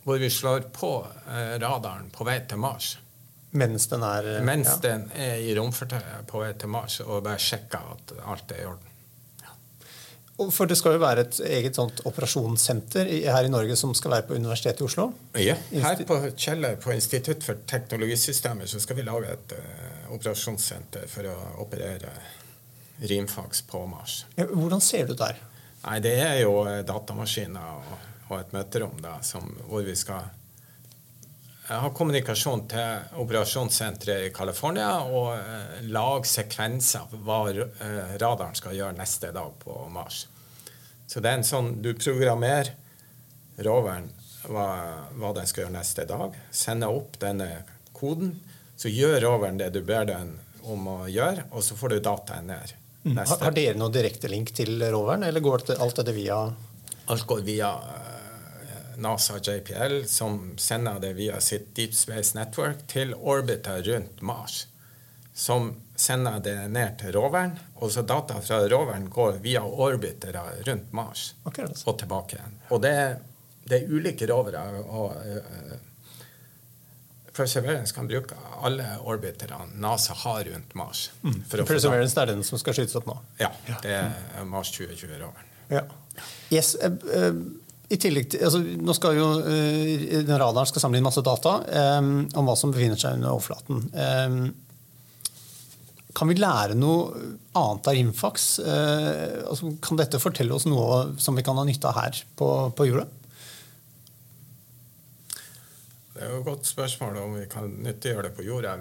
hvor 0.03 0.17
vi 0.17 0.29
slår 0.29 0.67
på 0.73 1.07
eh, 1.29 1.57
radaren 1.61 2.09
på 2.13 2.25
vei 2.25 2.39
til 2.49 2.61
Mars. 2.61 2.95
Mens 3.51 3.87
den 3.91 4.03
er 4.03 4.29
Mens 4.47 4.69
ja. 4.69 4.77
den 4.85 5.09
er 5.17 5.41
i 5.43 5.51
romfartøyet 5.57 6.23
på 6.29 6.39
vei 6.41 6.53
til 6.57 6.71
Mars, 6.71 7.01
og 7.03 7.25
bare 7.25 7.41
sjekker 7.41 7.91
at 7.95 8.13
alt 8.23 8.53
er 8.55 8.61
i 8.63 8.67
orden. 8.69 8.87
Ja. 9.43 10.47
For 10.55 10.69
det 10.69 10.77
skal 10.79 10.95
jo 10.95 11.01
være 11.03 11.25
et 11.27 11.39
eget 11.59 11.77
sånt 11.77 11.99
operasjonssenter 12.07 13.11
her 13.27 13.49
i 13.49 13.51
Norge 13.51 13.75
som 13.77 13.93
skal 13.97 14.15
være 14.15 14.29
på 14.29 14.39
Universitetet 14.39 14.81
i 14.81 14.87
Oslo. 14.87 15.09
Ja, 15.37 15.57
her 15.83 16.05
på 16.07 16.19
Kjeller 16.31 16.79
på 16.81 16.95
Institutt 16.95 17.43
for 17.45 17.61
teknologisystemer 17.67 18.71
så 18.71 18.81
skal 18.81 19.01
vi 19.01 19.05
lage 19.05 19.35
et 19.35 19.57
uh, 19.59 20.15
operasjonssenter 20.15 21.05
for 21.11 21.27
å 21.29 21.37
operere 21.65 22.15
rimfags 23.11 23.61
på 23.67 23.83
Mars. 23.89 24.23
Ja, 24.39 24.47
Hvordan 24.47 24.81
ser 24.81 25.05
det 25.05 25.17
ut 25.17 25.21
der? 25.21 25.39
Nei, 25.81 25.97
det 26.03 26.13
er 26.21 26.35
jo 26.43 26.61
eh, 26.69 26.83
datamaskiner 26.85 27.79
og, 27.79 28.05
og 28.29 28.37
et 28.37 28.53
møterom 28.53 28.99
da, 29.01 29.15
som, 29.25 29.47
hvor 29.65 29.81
vi 29.85 29.95
skal 29.97 30.27
eh, 30.27 31.77
ha 31.81 31.89
kommunikasjon 31.97 32.67
til 32.69 33.17
operasjonssenteret 33.23 34.27
i 34.27 34.33
California 34.35 34.91
og 35.07 35.31
eh, 35.39 35.79
lage 35.89 36.29
sekvenser 36.29 37.09
for 37.09 37.25
hva 37.25 37.39
radaren 38.21 38.57
skal 38.57 38.77
gjøre 38.77 38.99
neste 38.99 39.33
dag 39.33 39.57
på 39.63 39.79
Mars. 39.93 40.27
Så 41.09 41.19
det 41.19 41.31
er 41.31 41.41
en 41.41 41.47
sånn 41.47 41.73
Du 41.83 41.89
programmerer 41.97 42.75
roveren 43.65 44.11
hva, 44.45 44.67
hva 45.17 45.33
den 45.35 45.49
skal 45.49 45.65
gjøre 45.65 45.79
neste 45.79 46.05
dag, 46.09 46.37
sender 46.53 46.93
opp 46.93 47.17
denne 47.21 47.49
koden, 47.97 48.35
så 48.77 48.89
gjør 48.89 49.19
roveren 49.25 49.59
det 49.59 49.73
du 49.75 49.81
ber 49.85 50.07
den 50.09 50.37
om 50.61 50.87
å 50.89 50.99
gjøre, 51.09 51.49
og 51.51 51.65
så 51.65 51.77
får 51.77 51.93
du 51.93 52.05
dataen 52.05 52.49
ned. 52.53 52.73
Har, 53.03 53.13
Neste. 53.17 53.43
har 53.43 53.51
dere 53.55 53.77
noe 53.79 53.89
direktelink 53.89 54.51
til 54.53 54.75
roveren, 54.93 55.23
eller 55.25 55.41
går 55.41 55.63
det, 55.71 55.77
alt 55.81 55.95
dette 55.97 56.13
via 56.13 56.35
Alt 57.09 57.23
går 57.27 57.41
via 57.47 57.69
eh, 57.73 58.97
NASA 59.01 59.39
JPL, 59.41 60.03
som 60.07 60.53
sender 60.61 60.99
det 61.01 61.13
via 61.17 61.39
sitt 61.41 61.71
Deep 61.75 61.93
Space 61.97 62.37
Network 62.37 62.85
til 62.87 63.15
orbiter 63.17 63.81
rundt 63.87 64.21
Mars. 64.21 64.67
Som 65.33 65.71
sender 65.95 66.39
det 66.45 66.55
ned 66.69 66.97
til 67.01 67.13
roveren, 67.17 67.55
og 67.81 67.91
så 67.91 68.01
data 68.05 68.37
fra 68.43 68.61
roveren 68.69 69.09
går 69.09 69.39
via 69.41 69.63
orbitere 69.65 70.43
rundt 70.67 70.93
Mars 70.93 71.31
okay, 71.45 71.65
og 71.85 71.97
tilbake 72.01 72.37
igjen. 72.37 72.57
Og 72.69 72.81
det, 72.85 72.91
er- 73.07 73.19
det 73.65 73.81
er 73.81 73.91
ulike 73.97 74.27
rovere. 74.29 74.61
og 74.85 75.15
eh, 75.25 75.79
Perseverance 77.35 77.95
kan 77.95 78.07
bruke 78.09 78.35
alle 78.61 78.85
orbiterne 79.07 79.69
NASA 79.79 80.15
har 80.25 80.43
rundt 80.49 80.73
Mars. 80.75 81.09
å. 81.23 81.43
Perseverance 81.67 82.19
er 82.19 82.31
den 82.33 82.43
som 82.43 82.59
skal 82.59 82.75
skytes 82.75 82.97
opp 82.99 83.07
nå? 83.07 83.17
Ja, 83.39 83.51
det 83.83 83.93
er 83.95 84.47
Mars 84.47 84.73
2020-roveren. 84.75 85.47
Ja. 85.71 85.85
Yes, 86.51 86.73
uh, 86.75 87.31
i 87.91 87.99
tillegg 87.99 88.27
til, 88.33 88.43
altså, 88.47 88.59
nå 88.59 88.95
skal 88.95 89.15
jo 89.15 89.29
uh, 89.45 90.17
Radaren 90.27 90.67
skal 90.67 90.83
samle 90.83 90.99
inn 90.99 91.07
masse 91.07 91.23
data 91.23 91.57
um, 91.99 92.11
om 92.35 92.47
hva 92.49 92.57
som 92.59 92.73
befinner 92.75 92.99
seg 92.99 93.19
under 93.19 93.31
overflaten. 93.31 93.87
Um, 93.95 94.43
kan 96.15 96.27
vi 96.27 96.35
lære 96.35 96.75
noe 96.75 97.23
annet 97.55 97.87
av 97.87 97.95
Rimfax? 97.95 98.49
Uh, 98.59 99.47
altså, 99.47 99.71
kan 99.83 99.99
dette 99.99 100.19
fortelle 100.19 100.55
oss 100.55 100.67
noe 100.67 101.15
som 101.21 101.39
vi 101.39 101.47
kan 101.47 101.59
ha 101.59 101.63
nytte 101.67 101.87
av 101.87 101.99
her 101.99 102.23
på, 102.39 102.51
på 102.75 102.91
jorda? 102.91 103.07
Det 106.21 106.27
er 106.27 106.35
jo 106.35 106.41
et 106.43 106.45
godt 106.45 106.67
spørsmål 106.69 107.15
om 107.17 107.31
vi 107.33 107.45
kan 107.49 107.71
nyttiggjøre 107.81 108.27
det 108.27 108.35
på 108.37 108.43
jorda. 108.45 108.75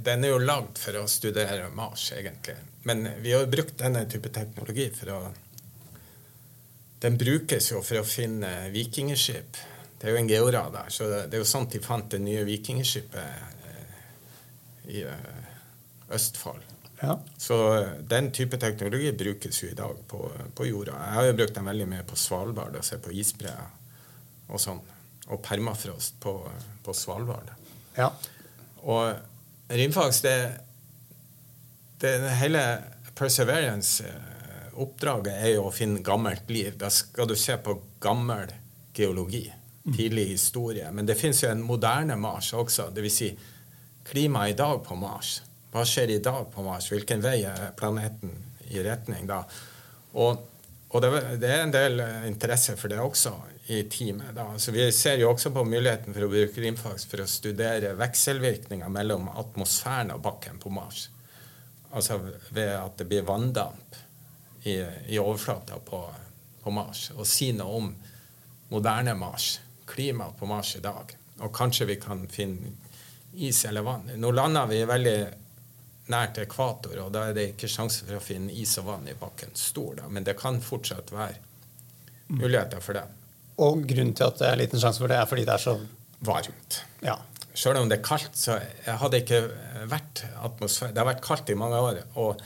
Den 0.00 0.22
er 0.24 0.30
jo 0.30 0.38
lagd 0.40 0.78
for 0.80 0.96
å 0.96 1.02
studere 1.12 1.66
Mars, 1.76 2.06
egentlig. 2.16 2.54
Men 2.88 3.04
vi 3.20 3.34
har 3.36 3.44
brukt 3.52 3.76
denne 3.76 4.06
type 4.08 4.30
teknologi 4.32 4.86
for 4.96 5.12
å 5.12 5.18
Den 7.04 7.18
brukes 7.20 7.68
jo 7.68 7.82
for 7.84 8.00
å 8.00 8.06
finne 8.08 8.70
vikingskip. 8.72 9.60
Det 10.00 10.08
er 10.08 10.14
jo 10.14 10.22
en 10.22 10.30
georadar, 10.30 10.88
så 10.88 11.10
det 11.10 11.36
er 11.36 11.44
jo 11.44 11.50
sånn 11.52 11.68
de 11.68 11.82
fant 11.84 12.08
det 12.10 12.22
nye 12.24 12.46
vikingskipet 12.48 13.68
eh, 13.68 14.00
i 14.96 15.04
eh, 15.04 15.44
Østfold. 16.16 16.64
Ja. 17.02 17.18
Så 17.36 17.60
eh, 17.76 17.94
den 18.08 18.32
type 18.32 18.56
teknologi 18.56 19.12
brukes 19.12 19.60
jo 19.62 19.68
i 19.68 19.76
dag 19.76 20.00
på, 20.08 20.24
på 20.56 20.72
jorda. 20.72 20.96
Jeg 20.96 21.20
har 21.20 21.28
jo 21.28 21.38
brukt 21.42 21.60
den 21.60 21.68
veldig 21.68 21.92
mye 21.92 22.08
på 22.08 22.16
Svalbard 22.16 22.80
og 22.80 22.88
se 22.88 22.96
på 22.96 23.12
isbreer 23.12 23.68
og 24.48 24.62
sånn. 24.64 24.80
Og 25.26 25.42
permafrost 25.42 26.20
på, 26.22 26.50
på 26.84 26.92
Svalbard. 26.94 27.50
ja. 27.96 28.12
Og 28.86 29.16
rimfags, 29.68 30.20
det, 30.22 30.52
det 31.98 32.30
hele 32.38 32.78
Perseverance-oppdraget 33.16 35.34
er 35.34 35.48
jo 35.56 35.64
å 35.66 35.72
finne 35.74 36.00
gammelt 36.04 36.50
liv. 36.52 36.76
Da 36.78 36.90
skal 36.92 37.26
du 37.26 37.36
se 37.40 37.56
på 37.58 37.82
gammel 38.02 38.46
geologi. 38.94 39.52
Tidlig 39.86 40.26
historie. 40.34 40.92
Men 40.92 41.06
det 41.06 41.14
fins 41.18 41.42
jo 41.42 41.48
en 41.50 41.62
moderne 41.66 42.16
Mars 42.20 42.52
også. 42.54 42.90
Dvs. 42.94 43.16
Si, 43.16 43.38
klimaet 44.06 44.50
i 44.54 44.56
dag 44.58 44.84
på 44.86 44.94
Mars. 44.98 45.42
Hva 45.72 45.84
skjer 45.86 46.10
i 46.14 46.18
dag 46.22 46.52
på 46.52 46.62
Mars? 46.66 46.90
Hvilken 46.92 47.22
vei 47.24 47.44
er 47.48 47.72
planeten 47.78 48.30
i 48.70 48.82
retning 48.84 49.26
da? 49.28 49.44
Og, 50.16 50.36
og 50.90 51.02
det, 51.02 51.10
det 51.42 51.50
er 51.50 51.62
en 51.64 51.74
del 51.74 52.00
eh, 52.02 52.26
interesse 52.30 52.76
for 52.78 52.88
det 52.92 53.00
også 53.02 53.32
i 53.66 53.82
teamet. 53.82 54.34
da. 54.34 54.58
Så 54.58 54.72
Vi 54.72 54.92
ser 54.92 55.16
jo 55.16 55.30
også 55.30 55.50
på 55.50 55.64
muligheten 55.64 56.14
for 56.14 56.26
å 56.26 56.30
bruke 56.30 56.60
rimfags 56.62 57.06
for 57.10 57.22
å 57.22 57.26
studere 57.26 57.94
vekselvirkninger 57.98 58.88
mellom 58.88 59.28
atmosfæren 59.28 60.12
og 60.14 60.22
bakken 60.22 60.60
på 60.62 60.70
Mars. 60.70 61.08
Altså 61.90 62.20
ved 62.50 62.74
at 62.76 62.98
det 62.98 63.08
blir 63.10 63.26
vanndamp 63.26 63.96
i, 64.62 64.78
i 65.08 65.18
overflata 65.18 65.80
på, 65.82 66.02
på 66.62 66.74
Mars. 66.74 67.10
Og 67.16 67.26
si 67.26 67.50
noe 67.56 67.80
om 67.80 67.90
moderne 68.70 69.14
Mars, 69.18 69.60
klimaet 69.86 70.38
på 70.38 70.46
Mars 70.46 70.76
i 70.76 70.84
dag. 70.84 71.16
Og 71.42 71.54
kanskje 71.54 71.90
vi 71.90 71.98
kan 72.00 72.26
finne 72.30 72.76
is 73.36 73.64
eller 73.64 73.82
vann. 73.82 74.10
Nå 74.14 74.30
lander 74.30 74.70
vi 74.70 74.84
veldig 74.86 75.18
nært 76.06 76.38
ekvator, 76.38 76.96
og 77.02 77.12
da 77.12 77.26
er 77.26 77.34
det 77.34 77.50
ikke 77.50 77.68
sjanse 77.68 78.06
for 78.06 78.18
å 78.18 78.22
finne 78.22 78.54
is 78.54 78.78
og 78.78 78.86
vann 78.92 79.08
i 79.10 79.18
bakken 79.18 79.54
stor, 79.58 79.96
da. 79.98 80.08
men 80.08 80.24
det 80.24 80.36
kan 80.38 80.60
fortsatt 80.62 81.10
være 81.12 81.40
muligheter 82.30 82.82
for 82.82 82.98
det. 82.98 83.06
Og 83.62 83.86
grunnen 83.88 84.12
til 84.16 84.26
at 84.26 84.40
det 84.40 84.50
er 84.50 84.60
liten 84.60 84.82
sjanse 84.82 85.00
for 85.00 85.12
det, 85.12 85.16
er 85.20 85.30
fordi 85.30 85.46
det 85.48 85.54
er 85.56 85.62
så 85.62 85.78
Varmt. 86.26 86.82
ja. 87.04 87.16
Selv 87.56 87.80
om 87.80 87.88
det 87.88 87.98
er 87.98 88.04
kaldt, 88.04 88.36
så 88.36 88.58
har 88.84 89.10
det 89.12 89.22
ikke 89.22 89.38
vært 89.88 90.26
atmosfære. 90.44 90.92
Det 90.92 91.00
har 91.00 91.08
vært 91.08 91.22
kaldt 91.24 91.52
i 91.52 91.56
mange 91.56 91.78
år, 91.80 92.00
og 92.20 92.42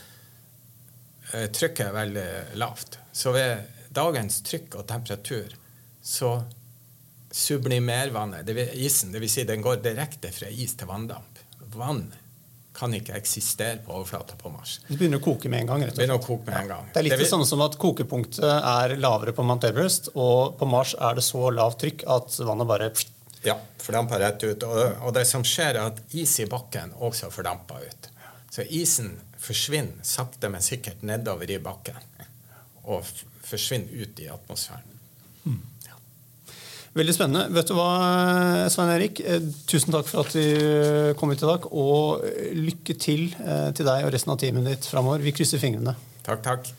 eh, 1.33 1.49
trykket 1.51 1.89
er 1.89 1.97
veldig 1.97 2.27
lavt. 2.61 2.95
Så 3.11 3.33
ved 3.35 3.65
dagens 3.91 4.39
trykk 4.47 4.77
og 4.79 4.85
temperatur 4.87 5.51
så 5.99 6.31
sublimerer 7.31 8.13
vannet, 8.15 8.47
det 8.47 8.55
vil, 8.55 8.71
isen, 8.85 9.11
dvs. 9.11 9.35
Si 9.35 9.45
den 9.47 9.63
går 9.63 9.83
direkte 9.83 10.31
fra 10.31 10.47
is 10.47 10.77
til 10.79 10.87
vanndamp. 10.87 11.43
Vann 11.75 12.05
kan 12.73 12.93
ikke 12.95 13.13
eksistere 13.17 13.77
på 13.85 13.91
overflata 13.93 14.35
på 14.39 14.49
Mars. 14.51 14.77
Det 14.87 14.97
begynner 14.97 15.19
å 15.19 15.23
koke 15.23 15.49
med 15.51 15.61
en 15.61 15.67
gang. 15.67 15.81
rett 15.83 15.91
og 15.91 15.95
slett. 15.95 16.07
Begynner 16.07 16.19
å 16.21 16.25
koke 16.25 16.45
med 16.51 16.59
en 16.61 16.67
gang. 16.67 16.85
Det 16.93 16.99
er 16.99 17.03
litt 17.03 17.11
det 17.11 17.19
vil- 17.19 17.29
samme 17.29 17.45
som 17.45 17.61
at 17.61 17.77
kokepunktet 17.77 18.43
er 18.43 18.95
lavere 18.97 19.33
på 19.33 19.43
Mount 19.45 19.63
Everest, 19.67 20.09
og 20.15 20.57
på 20.59 20.67
Mars 20.67 20.93
er 20.99 21.15
det 21.15 21.23
så 21.23 21.51
lavt 21.53 21.79
trykk 21.83 22.03
at 22.07 22.37
vannet 22.47 22.67
bare 22.67 22.91
Ja, 23.43 23.55
fordamper 23.81 24.19
rett 24.19 24.43
ut. 24.43 24.63
Og, 24.63 25.01
og 25.01 25.13
det 25.13 25.25
som 25.27 25.41
skjer, 25.43 25.75
er 25.75 25.87
at 25.89 25.99
is 26.13 26.39
i 26.39 26.45
bakken 26.45 26.91
også 27.01 27.31
fordamper 27.33 27.81
ut. 27.87 28.07
Så 28.51 28.61
isen 28.69 29.19
forsvinner 29.41 30.03
sakte, 30.03 30.49
men 30.49 30.61
sikkert 30.61 31.01
nedover 31.01 31.49
i 31.49 31.57
bakken. 31.57 31.95
Og 32.85 33.03
forsvinner 33.43 33.89
ut 34.03 34.19
i 34.19 34.27
atmosfæren. 34.29 35.61
Veldig 36.91 37.13
spennende. 37.15 37.45
Vet 37.55 37.69
du 37.71 37.75
hva, 37.77 37.91
Svein 38.71 38.91
Erik? 38.91 39.21
Eh, 39.23 39.39
Tusen 39.69 39.95
takk 39.95 40.09
for 40.11 40.25
at 40.25 40.35
du 40.35 41.15
kom 41.19 41.31
hit 41.31 41.43
i 41.45 41.47
dag, 41.47 41.69
og 41.71 42.25
eh, 42.27 42.51
lykke 42.57 42.97
til 42.99 43.29
eh, 43.39 43.69
til 43.77 43.87
deg 43.87 44.07
og 44.07 44.11
resten 44.11 44.35
av 44.35 44.41
teamet 44.43 44.67
ditt 44.67 44.91
framover. 44.91 45.23
Vi 45.23 45.35
krysser 45.35 45.61
fingrene. 45.61 45.95
Takk, 46.27 46.43
takk. 46.43 46.73